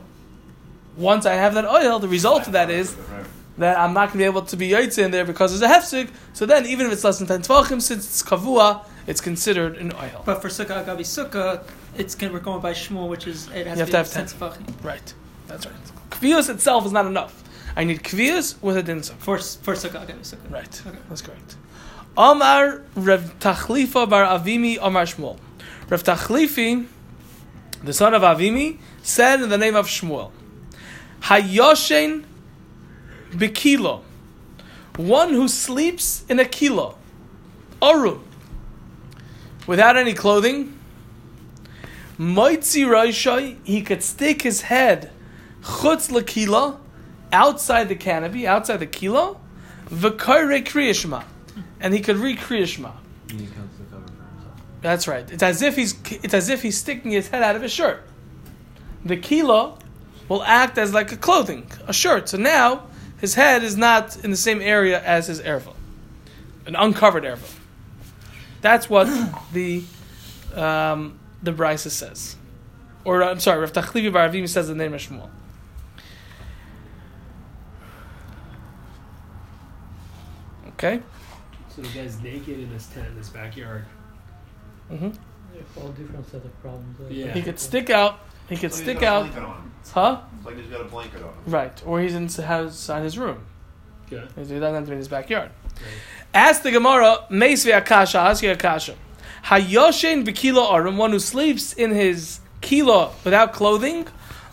Once 0.95 1.25
I 1.25 1.33
have 1.33 1.53
that 1.55 1.65
oil, 1.65 1.99
the 1.99 2.07
result 2.07 2.47
of 2.47 2.53
that 2.53 2.69
is 2.69 2.95
that 3.57 3.77
I'm 3.77 3.93
not 3.93 4.07
going 4.07 4.13
to 4.13 4.17
be 4.17 4.23
able 4.23 4.41
to 4.43 4.57
be 4.57 4.69
yaitze 4.69 5.03
in 5.03 5.11
there 5.11 5.25
because 5.25 5.53
it's 5.53 5.63
a 5.63 5.67
hefsik. 5.67 6.09
So 6.33 6.45
then, 6.45 6.65
even 6.65 6.85
if 6.85 6.93
it's 6.93 7.03
less 7.03 7.19
than 7.19 7.27
ten 7.27 7.41
tvachim, 7.41 7.81
since 7.81 8.05
it's 8.05 8.23
kavua, 8.23 8.85
it's 9.05 9.21
considered 9.21 9.77
an 9.77 9.93
oil. 9.93 10.23
But 10.25 10.41
for 10.41 10.49
Sukkah 10.49 10.85
Agabi 10.85 11.01
Sukkah, 11.01 11.63
it's 11.97 12.15
gonna, 12.15 12.33
we're 12.33 12.39
going 12.39 12.61
by 12.61 12.73
Shmuel, 12.73 13.09
which 13.09 13.27
is 13.27 13.47
it 13.49 13.67
has 13.67 13.79
You 13.79 13.85
to, 13.85 13.97
have 13.97 14.07
be 14.07 14.13
to 14.13 14.45
have 14.45 14.83
Right. 14.83 15.13
That's 15.47 15.65
right. 15.65 15.75
Kvius 16.11 16.49
itself 16.49 16.85
is 16.85 16.91
not 16.91 17.05
enough. 17.05 17.43
I 17.75 17.83
need 17.83 18.01
kvius 18.01 18.61
with 18.61 18.77
a 18.77 18.83
din 18.83 19.01
sukkah. 19.01 19.17
for 19.17 19.37
for 19.37 19.73
Sukkah 19.73 20.05
Agabi 20.05 20.21
Sukkah. 20.21 20.51
Right. 20.51 20.81
Okay. 20.87 20.97
That's 21.09 21.21
correct. 21.21 21.55
Omar 22.17 22.81
Rev 22.95 23.37
Tachlifa 23.39 24.09
bar 24.09 24.25
Avimi 24.25 24.79
Omar 24.79 25.03
Shmuel. 25.03 25.37
Rev 25.87 26.03
Tachlifi, 26.03 26.87
the 27.83 27.93
son 27.93 28.15
of 28.15 28.23
Avimi, 28.23 28.79
said 29.03 29.39
in 29.39 29.49
the 29.49 29.57
name 29.57 29.75
of 29.75 29.85
Shmuel, 29.85 30.31
Hayoshen 31.21 32.25
Bikilo, 33.31 34.01
one 34.95 35.29
who 35.29 35.47
sleeps 35.47 36.25
in 36.27 36.39
a 36.39 36.45
kilo, 36.45 36.97
Oru, 37.83 38.19
without 39.67 39.95
any 39.95 40.13
clothing, 40.15 40.73
Moitzi 42.17 42.83
Roishai, 42.83 43.57
he 43.63 43.83
could 43.83 44.01
stick 44.01 44.41
his 44.41 44.61
head 44.61 45.11
chutz 45.61 46.09
lekila, 46.09 46.79
outside 47.31 47.89
the 47.89 47.95
canopy, 47.95 48.47
outside 48.47 48.77
the 48.77 48.87
kilo, 48.87 49.39
v'koire 49.89 50.63
kriyashma, 50.65 51.23
and 51.79 51.93
he 51.93 51.99
could 51.99 52.17
read 52.17 52.37
kriyashma. 52.37 52.91
He 53.29 53.37
comes 53.37 53.77
to 53.77 53.83
cover 53.91 54.05
for 54.05 54.23
himself. 54.23 54.61
That's 54.81 55.07
right. 55.07 55.29
It's 55.29 55.43
as 55.43 55.61
if 55.61 55.75
he's 55.75 55.95
it's 56.23 56.33
as 56.33 56.49
if 56.49 56.61
he's 56.61 56.77
sticking 56.77 57.11
his 57.11 57.27
head 57.29 57.43
out 57.43 57.55
of 57.55 57.61
his 57.61 57.71
shirt. 57.71 58.03
The 59.05 59.17
kilo 59.17 59.77
will 60.27 60.43
act 60.43 60.77
as 60.77 60.93
like 60.93 61.11
a 61.11 61.17
clothing, 61.17 61.69
a 61.87 61.93
shirt. 61.93 62.29
So 62.29 62.37
now 62.37 62.87
his 63.19 63.35
head 63.35 63.63
is 63.63 63.77
not 63.77 64.23
in 64.23 64.31
the 64.31 64.37
same 64.37 64.61
area 64.61 65.01
as 65.01 65.27
his 65.27 65.41
erva, 65.41 65.73
an 66.65 66.75
uncovered 66.75 67.23
erva. 67.23 67.53
That's 68.61 68.89
what 68.89 69.05
the 69.53 69.83
um, 70.55 71.19
the 71.43 71.51
Brisa 71.51 71.89
says, 71.89 72.35
or 73.05 73.23
I'm 73.23 73.39
sorry, 73.39 73.59
Rav 73.61 73.73
Tachlivi 73.73 74.11
Bar 74.11 74.29
Avim 74.29 74.47
says 74.49 74.67
the 74.67 74.75
name 74.75 74.93
of 74.93 75.01
Shmuel. 75.01 75.29
Okay. 80.69 81.01
So 81.77 81.83
the 81.83 81.89
guy's 81.89 82.19
naked 82.21 82.59
in 82.59 82.69
his 82.69 82.87
tent 82.87 83.07
in 83.07 83.15
his 83.15 83.29
backyard. 83.29 83.85
hmm 84.89 85.09
all 85.79 85.89
different 85.89 86.27
set 86.29 86.43
of 86.45 86.61
problems. 86.61 86.97
there. 86.99 87.11
Yeah. 87.11 87.31
He 87.33 87.41
could 87.41 87.59
stick 87.59 87.89
out. 87.89 88.19
He 88.49 88.55
could 88.55 88.65
It's 88.65 88.75
like 88.77 88.83
stick 88.83 88.97
he's 88.97 89.01
got 89.01 89.13
a 89.13 89.25
out. 89.25 89.31
blanket 89.31 89.43
on. 89.43 89.71
Huh? 89.93 90.21
It's 90.37 90.45
like 90.45 90.57
he's 90.57 90.67
got 90.67 90.81
a 90.81 90.83
blanket 90.85 91.21
on 91.23 91.29
him. 91.29 91.33
Right. 91.47 91.83
Or 91.85 91.99
he's 92.01 92.13
in 92.15 92.29
outside 92.43 93.03
his 93.03 93.17
room. 93.17 93.43
Okay. 94.05 94.23
He 94.35 94.41
doesn't 94.41 94.61
have 94.61 94.83
to 94.83 94.87
be 94.87 94.91
in 94.93 94.97
his 94.97 95.07
backyard. 95.07 95.51
Right. 95.75 95.83
Ask 96.33 96.63
the 96.63 96.71
Gemara, 96.71 97.25
Meisvi 97.29 97.75
Akasha, 97.75 98.19
ask 98.19 98.43
you 98.43 98.51
Akasha. 98.51 98.95
Hayoshin 99.45 100.25
b'kilo 100.25 100.69
arim, 100.69 100.97
one 100.97 101.11
who 101.11 101.19
sleeps 101.19 101.73
in 101.73 101.91
his 101.91 102.39
kilo 102.61 103.13
without 103.23 103.53
clothing, 103.53 104.07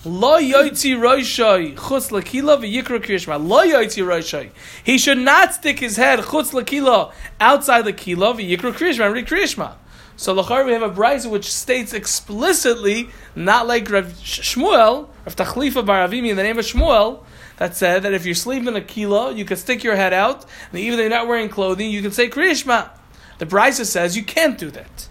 lo 0.04 0.38
yoitzi 0.38 0.96
roishai 0.96 1.74
chutz 1.74 2.10
lekilo 2.10 2.58
v'yikra 2.58 3.00
kriyishma. 3.02 3.38
Lo 3.42 3.64
yoitzi. 3.64 4.50
He 4.82 4.98
should 4.98 5.18
not 5.18 5.54
stick 5.54 5.78
his 5.80 5.96
head 5.96 6.20
chutz 6.20 7.12
outside 7.40 7.82
the 7.82 7.92
kilo 7.92 8.34
v'yikra 8.34 8.72
kriyishma 8.72 9.06
and 9.06 9.14
read. 9.14 9.74
So 10.16 10.34
lachar 10.34 10.64
we 10.64 10.72
have 10.72 10.82
a 10.82 10.90
brisa 10.90 11.28
which 11.28 11.52
states 11.52 11.92
explicitly, 11.92 13.08
not 13.34 13.66
like 13.66 13.90
Rav 13.90 14.06
Shmuel, 14.06 15.08
Rav 15.26 15.36
Tachlifa 15.36 15.84
Bar 15.84 16.06
Avimi 16.08 16.30
in 16.30 16.36
the 16.36 16.42
name 16.44 16.56
of 16.56 16.64
Shmuel, 16.64 17.24
that 17.56 17.76
said 17.76 18.04
that 18.04 18.12
if 18.12 18.24
you're 18.24 18.34
sleeping 18.36 18.68
in 18.68 18.76
a 18.76 18.80
kilo, 18.80 19.30
you 19.30 19.44
could 19.44 19.58
stick 19.58 19.82
your 19.82 19.96
head 19.96 20.12
out, 20.12 20.44
and 20.70 20.78
even 20.80 20.96
though 20.96 21.02
you're 21.02 21.10
not 21.10 21.26
wearing 21.26 21.48
clothing, 21.48 21.90
you 21.90 22.00
can 22.00 22.12
say 22.12 22.28
Kriyishma. 22.28 22.90
The 23.38 23.46
Brisa 23.46 23.84
says 23.84 24.16
you 24.16 24.22
can't 24.22 24.56
do 24.56 24.70
that. 24.70 25.08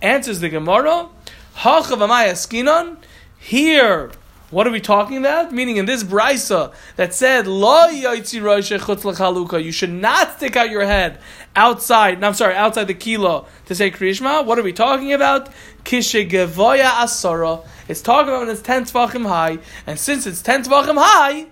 Answers 0.00 0.38
the 0.38 0.48
Gemara, 0.48 1.08
Hachav 1.56 1.98
skinon. 2.36 2.98
Here, 3.44 4.12
what 4.52 4.68
are 4.68 4.70
we 4.70 4.80
talking 4.80 5.16
about? 5.16 5.50
Meaning 5.50 5.76
in 5.76 5.84
this 5.84 6.04
Brisa 6.04 6.72
that 6.94 7.12
said, 7.12 7.48
Lo 7.48 7.86
you 7.88 9.72
should 9.72 9.90
not 9.90 10.36
stick 10.36 10.54
out 10.54 10.70
your 10.70 10.84
head 10.84 11.18
outside, 11.56 12.20
no, 12.20 12.28
I'm 12.28 12.34
sorry, 12.34 12.54
outside 12.54 12.84
the 12.84 12.94
kilo 12.94 13.46
to 13.66 13.74
say 13.74 13.90
Kriyishma. 13.90 14.46
What 14.46 14.60
are 14.60 14.62
we 14.62 14.72
talking 14.72 15.12
about? 15.12 15.50
Kishe 15.84 16.30
gevoya 16.30 16.88
asara. 16.88 17.66
It's 17.88 18.00
talking 18.00 18.28
about 18.28 18.42
when 18.42 18.48
it's 18.48 18.62
10 18.62 18.84
tvachim 18.84 19.26
high, 19.26 19.58
and 19.88 19.98
since 19.98 20.24
it's 20.24 20.40
10 20.40 20.62
tvachim 20.64 20.96
high, 20.96 21.46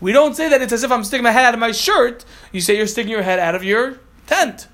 we 0.00 0.12
don't 0.12 0.34
say 0.34 0.48
that 0.48 0.60
it's 0.60 0.72
as 0.72 0.82
if 0.82 0.90
I'm 0.90 1.04
sticking 1.04 1.22
my 1.22 1.30
head 1.30 1.44
out 1.44 1.54
of 1.54 1.60
my 1.60 1.70
shirt. 1.70 2.24
You 2.50 2.60
say 2.60 2.76
you're 2.76 2.88
sticking 2.88 3.12
your 3.12 3.22
head 3.22 3.38
out 3.38 3.54
of 3.54 3.62
your 3.62 4.00
tent. 4.26 4.66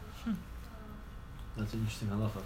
That's 1.54 1.74
interesting 1.74 2.08
halacha. 2.08 2.40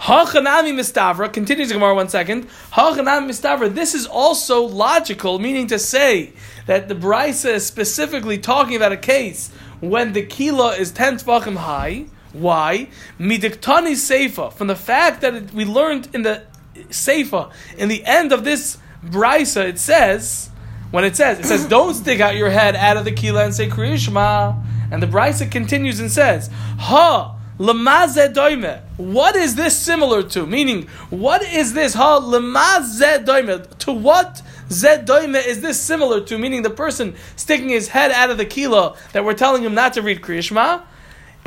Hachanami 0.00 0.74
mistavra 0.74 1.32
continues 1.32 1.68
the 1.68 1.74
Gemara 1.74 1.94
one 1.94 2.08
second. 2.08 2.48
Hachanami 2.72 3.28
mistavra. 3.30 3.74
This 3.74 3.94
is 3.94 4.06
also 4.06 4.62
logical, 4.62 5.38
meaning 5.38 5.66
to 5.68 5.78
say 5.78 6.32
that 6.66 6.88
the 6.88 6.94
brisa 6.94 7.54
is 7.54 7.66
specifically 7.66 8.38
talking 8.38 8.76
about 8.76 8.92
a 8.92 8.96
case 8.96 9.50
when 9.80 10.12
the 10.12 10.24
kilo 10.24 10.68
is 10.70 10.92
ten 10.92 11.16
tvachim 11.16 11.56
high. 11.56 12.06
Why? 12.32 12.88
Midiktani 13.18 13.92
seifa. 13.92 14.52
From 14.52 14.66
the 14.66 14.76
fact 14.76 15.22
that 15.22 15.34
it, 15.34 15.54
we 15.54 15.64
learned 15.64 16.08
in 16.12 16.22
the 16.22 16.42
seifa 16.90 17.50
in 17.78 17.88
the 17.88 18.04
end 18.04 18.32
of 18.32 18.44
this 18.44 18.76
brisa, 19.02 19.66
it 19.66 19.78
says 19.78 20.50
when 20.90 21.04
it 21.04 21.16
says 21.16 21.38
it 21.38 21.46
says 21.46 21.64
don't 21.68 21.94
stick 21.94 22.20
out 22.20 22.36
your 22.36 22.50
head 22.50 22.76
out 22.76 22.98
of 22.98 23.04
the 23.06 23.12
kilo 23.12 23.42
and 23.42 23.54
say 23.54 23.68
kriyishma. 23.68 24.62
And 24.90 25.02
the 25.02 25.06
brisa 25.06 25.50
continues 25.50 25.98
and 26.00 26.12
says 26.12 26.50
ha. 26.78 27.35
Lamaze. 27.58 28.82
What 28.98 29.34
is 29.34 29.54
this 29.54 29.78
similar 29.78 30.22
to? 30.24 30.46
Meaning, 30.46 30.88
what 31.08 31.42
is 31.42 31.72
this? 31.72 31.94
Ha 31.94 32.20
lamaze. 32.20 33.78
To 33.78 33.92
what 33.92 34.42
zed 34.70 35.08
is 35.08 35.60
this 35.62 35.80
similar 35.80 36.20
to? 36.22 36.38
Meaning, 36.38 36.62
the 36.62 36.70
person 36.70 37.14
sticking 37.36 37.70
his 37.70 37.88
head 37.88 38.10
out 38.10 38.30
of 38.30 38.36
the 38.36 38.44
kilo 38.44 38.96
that 39.12 39.24
we're 39.24 39.34
telling 39.34 39.62
him 39.62 39.74
not 39.74 39.94
to 39.94 40.02
read 40.02 40.20
Kriyishma. 40.20 40.82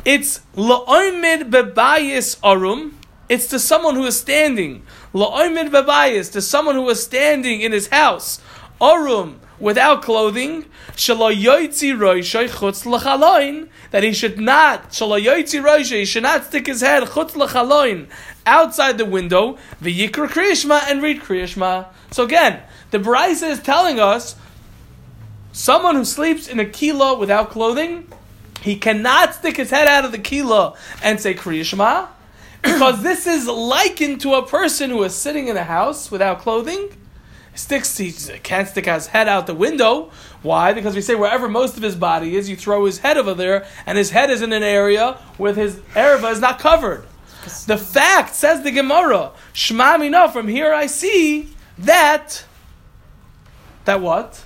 It's 0.03 0.39
la'oimid 0.55 1.51
bebayis 1.51 2.39
arum. 2.43 2.97
It's 3.27 3.47
to 3.47 3.59
someone 3.59 3.95
who 3.95 4.05
is 4.05 4.19
standing. 4.19 4.83
La'oimid 5.13 5.69
bebayis 5.69 6.31
to 6.31 6.41
someone 6.41 6.75
who 6.75 6.89
is 6.89 7.03
standing 7.03 7.61
in 7.61 7.71
his 7.71 7.89
house. 7.89 8.41
Arum 8.81 9.41
without 9.59 10.01
clothing. 10.01 10.65
That 13.91 14.03
he 14.03 14.13
should 14.13 14.39
not. 14.39 14.95
He 14.95 16.05
should 16.05 16.23
not 16.23 16.45
stick 16.45 16.67
his 16.67 16.81
head 16.81 17.03
outside 18.45 18.97
the 18.97 19.05
window. 19.05 19.57
And 19.81 19.85
read 19.85 21.21
kriyishma. 21.21 21.87
So 22.11 22.23
again, 22.23 22.61
the 22.91 22.99
Brisa 22.99 23.49
is 23.49 23.59
telling 23.59 23.99
us 23.99 24.35
someone 25.51 25.95
who 25.95 26.05
sleeps 26.05 26.47
in 26.47 26.59
a 26.59 26.65
kilo 26.65 27.17
without 27.17 27.49
clothing, 27.49 28.07
he 28.61 28.75
cannot 28.75 29.35
stick 29.35 29.57
his 29.57 29.69
head 29.69 29.87
out 29.87 30.05
of 30.05 30.11
the 30.11 30.17
kilo 30.17 30.75
and 31.03 31.19
say 31.19 31.33
kriyishma. 31.33 32.07
Because 32.61 33.01
this 33.03 33.25
is 33.25 33.47
likened 33.47 34.19
to 34.21 34.33
a 34.33 34.45
person 34.45 34.89
who 34.89 35.01
is 35.03 35.15
sitting 35.15 35.47
in 35.47 35.55
a 35.55 35.63
house 35.63 36.11
without 36.11 36.39
clothing, 36.39 36.89
sticks 37.53 37.97
he 37.97 38.11
can't 38.11 38.67
stick 38.67 38.85
his 38.85 39.07
head 39.07 39.27
out 39.27 39.47
the 39.47 39.55
window. 39.55 40.11
Why? 40.41 40.73
Because 40.73 40.95
we 40.95 41.01
say 41.01 41.15
wherever 41.15 41.49
most 41.49 41.75
of 41.77 41.83
his 41.83 41.95
body 41.95 42.35
is, 42.35 42.49
you 42.49 42.55
throw 42.55 42.85
his 42.85 42.99
head 42.99 43.17
over 43.17 43.33
there, 43.33 43.65
and 43.85 43.97
his 43.97 44.11
head 44.11 44.29
is 44.29 44.41
in 44.41 44.53
an 44.53 44.63
area 44.63 45.13
where 45.37 45.53
his 45.53 45.77
erva 45.93 46.31
is 46.31 46.39
not 46.39 46.59
covered. 46.59 47.05
The 47.65 47.77
fact 47.77 48.35
says 48.35 48.63
the 48.63 48.71
Gemara, 48.71 49.31
Shema 49.53 49.97
Mina, 49.97 50.31
from 50.31 50.47
here 50.47 50.73
I 50.73 50.85
see 50.85 51.49
that 51.77 52.43
that 53.85 54.01
what? 54.01 54.45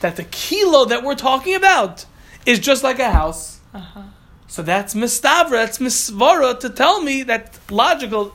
That 0.00 0.16
the 0.16 0.24
kilo 0.24 0.84
that 0.86 1.02
we're 1.02 1.14
talking 1.14 1.54
about 1.54 2.04
is 2.44 2.58
just 2.58 2.82
like 2.82 2.98
a 2.98 3.10
house. 3.10 3.60
Uh-huh. 3.72 4.02
So 4.46 4.62
that's 4.62 4.94
mistavra, 4.94 5.50
that's 5.50 5.78
misvara 5.78 6.58
to 6.60 6.68
tell 6.68 7.02
me 7.02 7.22
that 7.22 7.58
logical. 7.70 8.34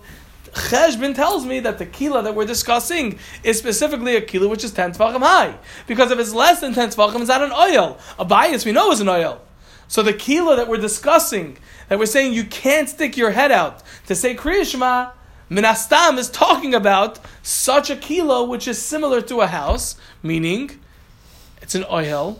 Cheshbin 0.53 1.15
tells 1.15 1.45
me 1.45 1.59
that 1.61 1.77
the 1.77 1.85
kila 1.85 2.23
that 2.23 2.35
we're 2.35 2.45
discussing 2.45 3.19
is 3.43 3.57
specifically 3.57 4.15
a 4.15 4.21
kila 4.21 4.47
which 4.47 4.63
is 4.63 4.71
10 4.71 4.93
tefachim 4.93 5.19
high. 5.19 5.57
Because 5.87 6.11
if 6.11 6.19
it's 6.19 6.33
less 6.33 6.61
than 6.61 6.73
10 6.73 6.89
tefachim, 6.89 7.19
it's 7.19 7.29
not 7.29 7.41
an 7.41 7.51
oil. 7.51 7.97
A 8.17 8.25
bias 8.25 8.65
we 8.65 8.71
know 8.71 8.91
is 8.91 9.01
an 9.01 9.09
oil. 9.09 9.41
So 9.87 10.03
the 10.03 10.13
kila 10.13 10.55
that 10.57 10.67
we're 10.67 10.77
discussing, 10.77 11.57
that 11.87 11.97
we're 11.97 12.05
saying 12.05 12.33
you 12.33 12.43
can't 12.43 12.87
stick 12.87 13.17
your 13.17 13.31
head 13.31 13.51
out 13.51 13.83
to 14.07 14.15
say 14.15 14.35
Kriya 14.35 14.65
Shema, 14.65 15.11
Minastam 15.49 16.19
is 16.19 16.29
talking 16.29 16.75
about 16.75 17.19
such 17.41 17.89
a 17.89 17.95
kilo 17.95 18.45
which 18.45 18.67
is 18.67 18.79
similar 18.79 19.19
to 19.21 19.41
a 19.41 19.47
house, 19.47 19.95
meaning 20.21 20.79
it's 21.61 21.73
an 21.73 21.85
oil 21.91 22.39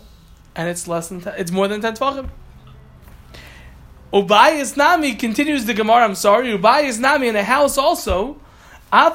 and 0.55 0.69
it's 0.69 0.87
less 0.87 1.09
than 1.09 1.21
ten, 1.21 1.33
it's 1.37 1.51
more 1.51 1.67
than 1.67 1.81
ten 1.81 1.95
tefachim. 1.95 2.29
Ubayis 4.11 4.75
Nami 4.75 5.13
continues 5.13 5.65
the 5.65 5.75
Gemara. 5.75 6.03
I'm 6.03 6.15
sorry. 6.15 6.47
Ubayis 6.47 6.99
Nami 6.99 7.27
in 7.27 7.35
a 7.35 7.43
house 7.43 7.77
also. 7.77 8.37
The 8.91 9.11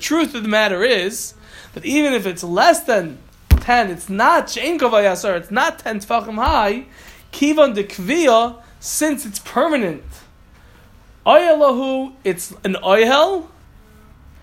truth 0.00 0.34
of 0.34 0.42
the 0.42 0.48
matter 0.48 0.82
is 0.82 1.34
that 1.74 1.84
even 1.84 2.14
if 2.14 2.26
it's 2.26 2.42
less 2.42 2.84
than 2.84 3.18
ten, 3.50 3.90
it's 3.90 4.08
not 4.08 4.48
she'en. 4.48 4.78
It's 4.80 5.50
not 5.50 5.78
ten 5.78 6.00
tefachim 6.00 6.36
high. 6.36 6.86
Kivan 7.32 7.74
de 7.74 7.84
kviya, 7.84 8.62
since 8.80 9.26
it's 9.26 9.40
permanent. 9.40 10.02
Oyalahu, 11.26 12.14
it's 12.24 12.52
an 12.64 12.76
oyel, 12.76 13.48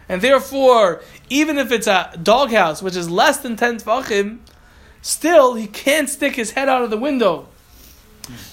and 0.08 0.22
therefore, 0.22 1.02
even 1.28 1.58
if 1.58 1.72
it's 1.72 1.88
a 1.88 2.16
doghouse 2.22 2.84
which 2.84 2.96
is 2.96 3.10
less 3.10 3.40
than 3.40 3.56
ten 3.56 3.78
tefachim, 3.78 4.38
still 5.02 5.56
he 5.56 5.66
can't 5.66 6.08
stick 6.08 6.36
his 6.36 6.52
head 6.52 6.70
out 6.70 6.84
of 6.84 6.92
the 6.92 6.98
window 6.98 7.48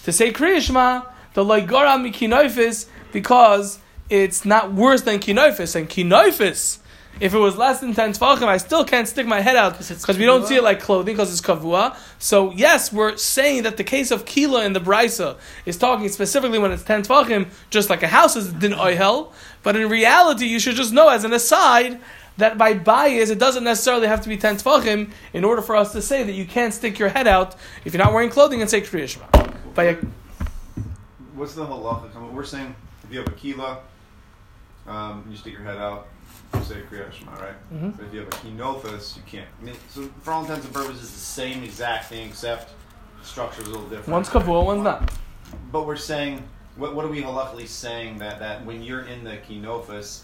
to 0.04 0.12
say 0.12 0.32
Kriyashma, 0.32 1.06
the 1.34 1.44
loigara 1.44 1.96
mikinoifis, 1.98 2.86
because 3.12 3.78
it's 4.08 4.44
not 4.44 4.72
worse 4.72 5.02
than 5.02 5.20
kinoifis. 5.20 5.76
And 5.76 5.88
kinoifis, 5.88 6.78
if 7.20 7.34
it 7.34 7.38
was 7.38 7.56
less 7.56 7.80
than 7.80 7.94
10 7.94 8.12
tefachim, 8.14 8.46
I 8.46 8.56
still 8.56 8.84
can't 8.84 9.06
stick 9.06 9.26
my 9.26 9.40
head 9.40 9.56
out 9.56 9.78
because 9.78 10.18
we 10.18 10.24
don't 10.24 10.46
see 10.46 10.56
it 10.56 10.62
like 10.62 10.80
clothing 10.80 11.14
because 11.14 11.30
it's 11.30 11.40
kavua. 11.40 11.96
So 12.18 12.52
yes, 12.52 12.92
we're 12.92 13.16
saying 13.16 13.64
that 13.64 13.76
the 13.76 13.84
case 13.84 14.10
of 14.10 14.24
kila 14.24 14.64
in 14.64 14.72
the 14.72 14.80
brisa 14.80 15.36
is 15.66 15.76
talking 15.76 16.08
specifically 16.08 16.58
when 16.58 16.72
it's 16.72 16.82
10 16.82 17.02
tefachim, 17.02 17.48
just 17.68 17.90
like 17.90 18.02
a 18.02 18.08
house 18.08 18.36
is 18.36 18.52
din 18.52 18.72
oihel. 18.72 19.32
But 19.62 19.76
in 19.76 19.88
reality, 19.88 20.46
you 20.46 20.58
should 20.58 20.76
just 20.76 20.92
know 20.92 21.08
as 21.08 21.24
an 21.24 21.32
aside 21.32 22.00
that 22.38 22.56
by 22.56 22.72
bias, 22.72 23.28
it 23.28 23.38
doesn't 23.38 23.64
necessarily 23.64 24.06
have 24.06 24.22
to 24.22 24.28
be 24.28 24.38
10 24.38 24.56
tefachim 24.56 25.10
in 25.34 25.44
order 25.44 25.60
for 25.60 25.76
us 25.76 25.92
to 25.92 26.00
say 26.00 26.22
that 26.22 26.32
you 26.32 26.46
can't 26.46 26.72
stick 26.72 26.98
your 26.98 27.10
head 27.10 27.26
out 27.26 27.54
if 27.84 27.92
you're 27.92 28.02
not 28.02 28.14
wearing 28.14 28.30
clothing 28.30 28.62
and 28.62 28.70
say 28.70 28.80
Kriyashma. 28.80 29.39
What's 31.34 31.54
the 31.54 31.64
halacha? 31.66 32.12
Come- 32.12 32.34
We're 32.34 32.44
saying 32.44 32.74
if 33.04 33.12
you 33.12 33.18
have 33.20 33.28
a 33.28 33.32
kila, 33.32 33.78
um, 34.86 35.24
you 35.30 35.36
stick 35.36 35.52
your 35.52 35.62
head 35.62 35.78
out, 35.78 36.08
you 36.54 36.62
say 36.62 36.76
Kriya 36.90 37.12
Shema, 37.12 37.32
right? 37.32 37.54
Mhm. 37.72 37.96
But 37.96 38.06
if 38.06 38.14
you 38.14 38.20
have 38.20 38.28
a 38.28 38.30
kinophis, 38.32 39.16
you 39.16 39.22
can't. 39.26 39.48
I 39.60 39.64
mean, 39.64 39.74
so 39.88 40.08
for 40.22 40.32
all 40.32 40.42
intents 40.42 40.64
and 40.64 40.74
purposes, 40.74 41.02
it's 41.04 41.12
the 41.12 41.18
same 41.18 41.62
exact 41.62 42.06
thing, 42.08 42.28
except 42.28 42.72
the 43.20 43.26
structure 43.26 43.62
is 43.62 43.68
a 43.68 43.70
little 43.70 43.86
different. 43.88 44.08
one's 44.08 44.28
kavua, 44.28 44.64
one's 44.64 44.82
not. 44.82 45.10
But 45.72 45.86
we're 45.86 45.96
saying, 45.96 46.42
what, 46.76 46.94
what 46.94 47.04
are 47.04 47.08
we 47.08 47.22
halachically 47.22 47.66
saying 47.68 48.18
that, 48.18 48.38
that 48.40 48.64
when 48.64 48.82
you're 48.82 49.02
in 49.02 49.24
the 49.24 49.36
kinophis, 49.38 50.22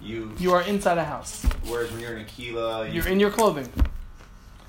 you, 0.00 0.32
You 0.38 0.52
are 0.52 0.62
inside 0.62 0.98
a 0.98 1.04
house. 1.04 1.44
whereas 1.66 1.90
when 1.90 2.00
you're 2.00 2.12
in 2.16 2.22
a 2.22 2.24
kila, 2.26 2.86
you, 2.86 2.94
You're 2.94 3.08
in 3.08 3.20
your 3.20 3.30
clothing. 3.30 3.68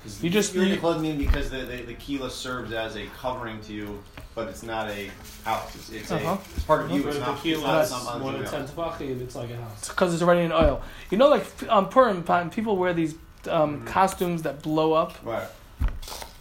'Cause 0.06 0.22
you 0.22 0.30
just- 0.30 0.54
you're 0.54 0.64
in 0.64 0.70
the 0.70 0.76
clothing 0.76 1.18
because 1.18 1.50
the, 1.50 1.58
the, 1.58 1.82
the 1.82 1.94
kila 1.94 2.30
serves 2.30 2.72
as 2.72 2.96
a 2.96 3.06
covering 3.20 3.60
to 3.62 3.72
you, 3.72 4.02
but 4.34 4.48
it's 4.48 4.62
not 4.62 4.88
a 4.90 5.10
house. 5.44 5.74
It's, 5.74 5.90
it's, 5.90 6.10
Uh-huh. 6.12 6.30
a, 6.30 6.34
it's 6.54 6.64
part 6.64 6.82
of 6.82 6.90
you. 6.90 7.06
It's 7.08 7.18
not, 7.18 7.32
it's 7.34 7.42
kilo 7.42 7.66
not 7.66 7.84
is 7.84 7.90
some 7.90 8.20
more 8.20 8.32
than 8.32 8.40
unto 8.44 8.50
ten 8.50 8.66
tefachim, 8.68 9.20
it's 9.20 9.34
like 9.34 9.50
a 9.50 9.56
house. 9.56 9.88
because 9.88 10.14
it's 10.14 10.22
already 10.22 10.42
in 10.42 10.52
oil. 10.52 10.82
You 11.10 11.18
know, 11.18 11.28
like 11.28 11.44
on 11.68 11.88
Purim 11.88 12.22
time, 12.22 12.50
people 12.50 12.76
wear 12.76 12.92
these 12.92 13.14
um, 13.48 13.82
Mhm. 13.82 13.86
costumes 13.86 14.42
that 14.42 14.62
blow 14.62 14.92
up. 14.92 15.14
Right. 15.22 15.46
You 15.80 15.86
know 15.86 15.92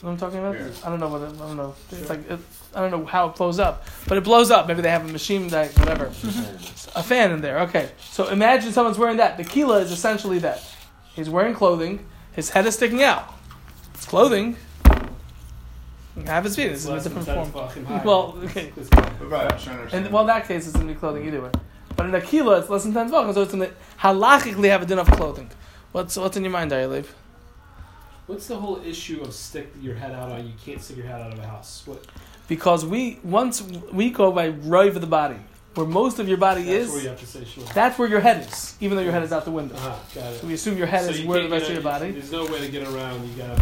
what 0.02 0.12
I'm 0.12 0.18
talking 0.18 0.40
about? 0.40 0.56
Yeah. 0.56 0.68
I 0.86 0.90
don't 0.90 1.00
know 1.00 1.08
what 1.08 1.22
it, 1.22 1.34
I 1.36 1.48
don't 1.48 1.58
know. 1.58 1.76
It's 1.92 2.10
like 2.10 2.30
it, 2.30 2.40
I 2.76 2.82
don't 2.82 2.92
know 2.92 3.06
how 3.06 3.30
it 3.30 3.36
blows 3.36 3.60
up, 3.60 3.86
but 4.08 4.18
it 4.18 4.24
blows 4.24 4.52
up. 4.52 4.68
Maybe 4.68 4.82
they 4.82 4.90
have 4.90 5.08
a 5.08 5.12
machine 5.12 5.48
that 5.50 5.72
whatever, 5.80 6.06
a 6.96 7.04
fan 7.04 7.32
in 7.32 7.42
there. 7.42 7.60
Okay, 7.62 7.90
so 8.12 8.28
imagine 8.28 8.72
someone's 8.72 8.98
wearing 8.98 9.18
that. 9.18 9.38
The 9.38 9.44
kila 9.44 9.80
is 9.82 9.92
essentially 9.92 10.40
that. 10.40 10.62
He's 11.16 11.30
wearing 11.30 11.54
clothing. 11.54 12.06
His 12.34 12.50
head 12.50 12.66
is 12.66 12.76
sticking 12.76 13.02
out. 13.02 13.34
It's 14.06 14.12
clothing. 14.12 14.56
You 16.16 16.26
have 16.26 16.44
his 16.44 16.56
feet. 16.56 16.68
This 16.70 16.82
is 16.82 16.86
a 16.86 16.94
less 16.94 17.04
different 17.06 17.26
form. 17.26 18.02
Well, 18.06 18.38
okay. 18.44 18.68
It's- 18.78 18.88
Right. 19.20 19.52
I'm 19.52 19.58
trying 19.58 19.58
to 19.58 19.72
understand. 19.72 20.06
And 20.06 20.14
well, 20.14 20.22
in 20.22 20.28
that 20.28 20.48
case, 20.48 20.68
it's 20.68 20.76
gonna 20.76 20.94
be 20.94 20.94
clothing 20.94 21.26
either 21.26 21.42
way. 21.42 21.50
But 21.96 22.06
in 22.06 22.14
a 22.14 22.22
kila, 22.22 22.60
it's 22.60 22.70
less 22.70 22.84
than 22.84 22.94
ten 22.94 23.10
tefachim, 23.10 23.34
so 23.34 23.42
it's 23.42 23.52
gonna 23.52 23.72
halachically 24.00 24.70
have 24.70 24.84
a 24.84 24.86
din 24.86 25.00
of 25.00 25.08
clothing. 25.10 25.50
What's 25.92 26.16
what's 26.18 26.38
in 26.38 26.44
your 26.44 26.52
mind, 26.52 26.70
Ayalev? 26.70 27.08
What's 28.28 28.46
the 28.46 28.58
whole 28.58 28.80
issue 28.86 29.22
of 29.24 29.34
stick 29.34 29.74
your 29.82 29.96
head 29.96 30.12
out 30.12 30.32
on? 30.32 30.46
You 30.46 30.54
can't 30.64 30.80
stick 30.80 30.98
your 30.98 31.08
head 31.08 31.20
out 31.22 31.34
of 31.34 31.40
a 31.40 31.48
house. 31.48 31.82
What? 31.88 32.06
Because 32.48 32.86
we 32.86 33.18
once 33.24 33.64
we 33.92 34.12
go 34.12 34.32
by 34.32 34.50
right 34.50 34.90
of 34.96 35.02
the 35.02 35.08
body, 35.08 35.38
where 35.76 35.86
most 35.86 36.20
of 36.20 36.28
your 36.28 36.38
body 36.38 36.64
That's 36.64 36.88
is. 36.88 36.92
where 36.92 37.02
you 37.04 37.10
have 37.10 37.20
to 37.20 37.26
say 37.26 37.44
sure. 37.44 37.64
That's 37.74 38.00
where 38.00 38.08
your 38.08 38.22
head 38.22 38.48
is, 38.48 38.76
even 38.80 38.98
though 38.98 39.04
your 39.04 39.12
head 39.12 39.24
is 39.24 39.32
out 39.34 39.46
the 39.46 39.52
window. 39.52 39.76
Uh-huh, 39.76 39.96
got 40.16 40.34
it. 40.34 40.40
So 40.42 40.48
we 40.48 40.54
assume 40.54 40.78
your 40.78 40.88
head 40.88 41.04
So 41.06 41.12
is 41.12 41.22
you 41.22 41.28
where 41.28 41.40
the 41.44 41.50
can't 41.50 41.52
rest 41.54 41.66
of 41.66 41.72
your 41.74 41.82
a- 41.82 41.84
body. 41.84 42.12
There's 42.12 42.32
no 42.32 42.46
way 42.46 42.60
to 42.62 42.70
get 42.70 42.88
around. 42.88 43.28
You 43.30 43.36
gotta 43.36 43.62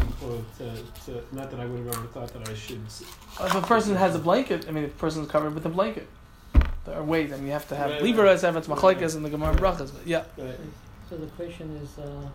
to, 0.57 1.11
to. 1.11 1.23
Not 1.35 1.49
that 1.51 1.59
I 1.59 1.65
would 1.65 1.79
have 1.85 1.87
ever 1.97 2.07
thought 2.07 2.29
that 2.33 2.47
I 2.47 2.53
should. 2.53 2.85
s- 2.85 3.03
If 3.41 3.55
a 3.55 3.61
person 3.61 3.95
has 3.95 4.15
a 4.15 4.19
blanket, 4.19 4.67
I 4.67 4.71
mean, 4.71 4.83
if 4.85 4.91
a 4.95 4.97
person's 4.99 5.27
covered 5.27 5.53
with 5.55 5.65
a 5.65 5.69
blanket, 5.69 6.07
or 6.85 7.01
weight, 7.03 7.31
I 7.33 7.37
mean, 7.37 7.47
you 7.47 7.51
have 7.53 7.67
to 7.69 7.75
have 7.75 7.89
Right, 7.89 8.03
libra 8.03 8.25
right. 8.25 8.33
as 8.33 8.43
if 8.43 8.55
it's 8.55 8.67
machlekes 8.67 9.15
and 9.15 9.25
the 9.25 9.29
gemara 9.29 9.55
brachas. 9.55 9.91
But 9.93 10.05
yeah, 10.05 10.23
Right. 10.37 10.59
So 11.09 11.17
the 11.17 11.27
question 11.27 11.75
is, 11.83 11.97
uh, 11.97 12.29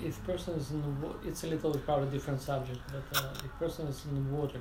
if 0.00 0.22
person 0.24 0.54
is 0.54 0.70
in 0.72 0.82
the 0.82 1.06
wa- 1.06 1.14
it's 1.24 1.44
a 1.44 1.46
little 1.46 1.72
probably 1.78 2.08
different 2.10 2.40
subject, 2.42 2.80
but 2.90 3.22
uh, 3.22 3.28
if 3.44 3.52
person 3.58 3.86
is 3.86 4.04
in 4.06 4.14
the 4.16 4.34
water, 4.36 4.60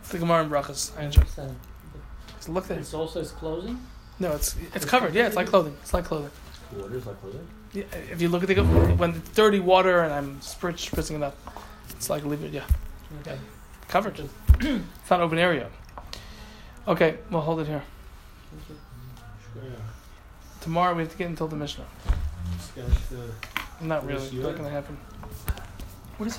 it's 0.00 0.08
the 0.10 0.18
gemara 0.18 0.42
and 0.42 0.50
brachas. 0.50 0.96
I 0.96 1.02
I 1.02 1.04
understand. 1.04 1.54
Understand. 2.38 2.44
So 2.44 2.52
look 2.52 2.66
there. 2.68 2.78
It's 2.78 2.94
also 2.94 3.20
his 3.20 3.32
clothing. 3.32 3.78
No, 4.20 4.32
it's 4.32 4.56
it's 4.74 4.84
covered. 4.84 5.14
Yeah, 5.14 5.26
it's 5.26 5.36
like 5.36 5.46
clothing. 5.48 5.76
It's 5.82 5.94
like 5.94 6.04
clothing. 6.04 6.30
Water's 6.76 7.06
like 7.06 7.20
clothing. 7.20 7.46
Yeah, 7.72 7.84
if 8.10 8.20
you 8.22 8.28
look 8.28 8.42
at 8.42 8.48
the 8.48 8.62
when 8.96 9.10
it's 9.14 9.28
dirty 9.30 9.60
water 9.60 10.00
and 10.00 10.12
I'm 10.12 10.40
spritz, 10.40 10.88
spritzing 10.90 11.16
it 11.16 11.22
up, 11.22 11.36
it's 11.90 12.10
like 12.10 12.24
libra. 12.24 12.48
Yeah, 12.48 12.64
Okay. 13.20 13.38
covered. 13.88 14.18
It's 14.60 15.10
not 15.10 15.20
open 15.20 15.38
area. 15.38 15.68
Okay, 16.86 17.18
we'll 17.30 17.42
hold 17.42 17.60
it 17.60 17.66
here. 17.66 17.82
Tomorrow 20.60 20.94
we 20.94 21.02
have 21.02 21.12
to 21.12 21.18
get 21.18 21.28
until 21.28 21.46
the 21.48 21.56
Mishnah. 21.56 21.84
Just 22.56 22.74
got 22.74 22.84
Not 23.80 24.04
really. 24.06 24.26
you 24.28 24.42
Not 24.42 24.52
going 24.52 24.64
to 24.64 24.70
happen. 24.70 24.96
What 26.16 26.24
does 26.26 26.34
he 26.34 26.36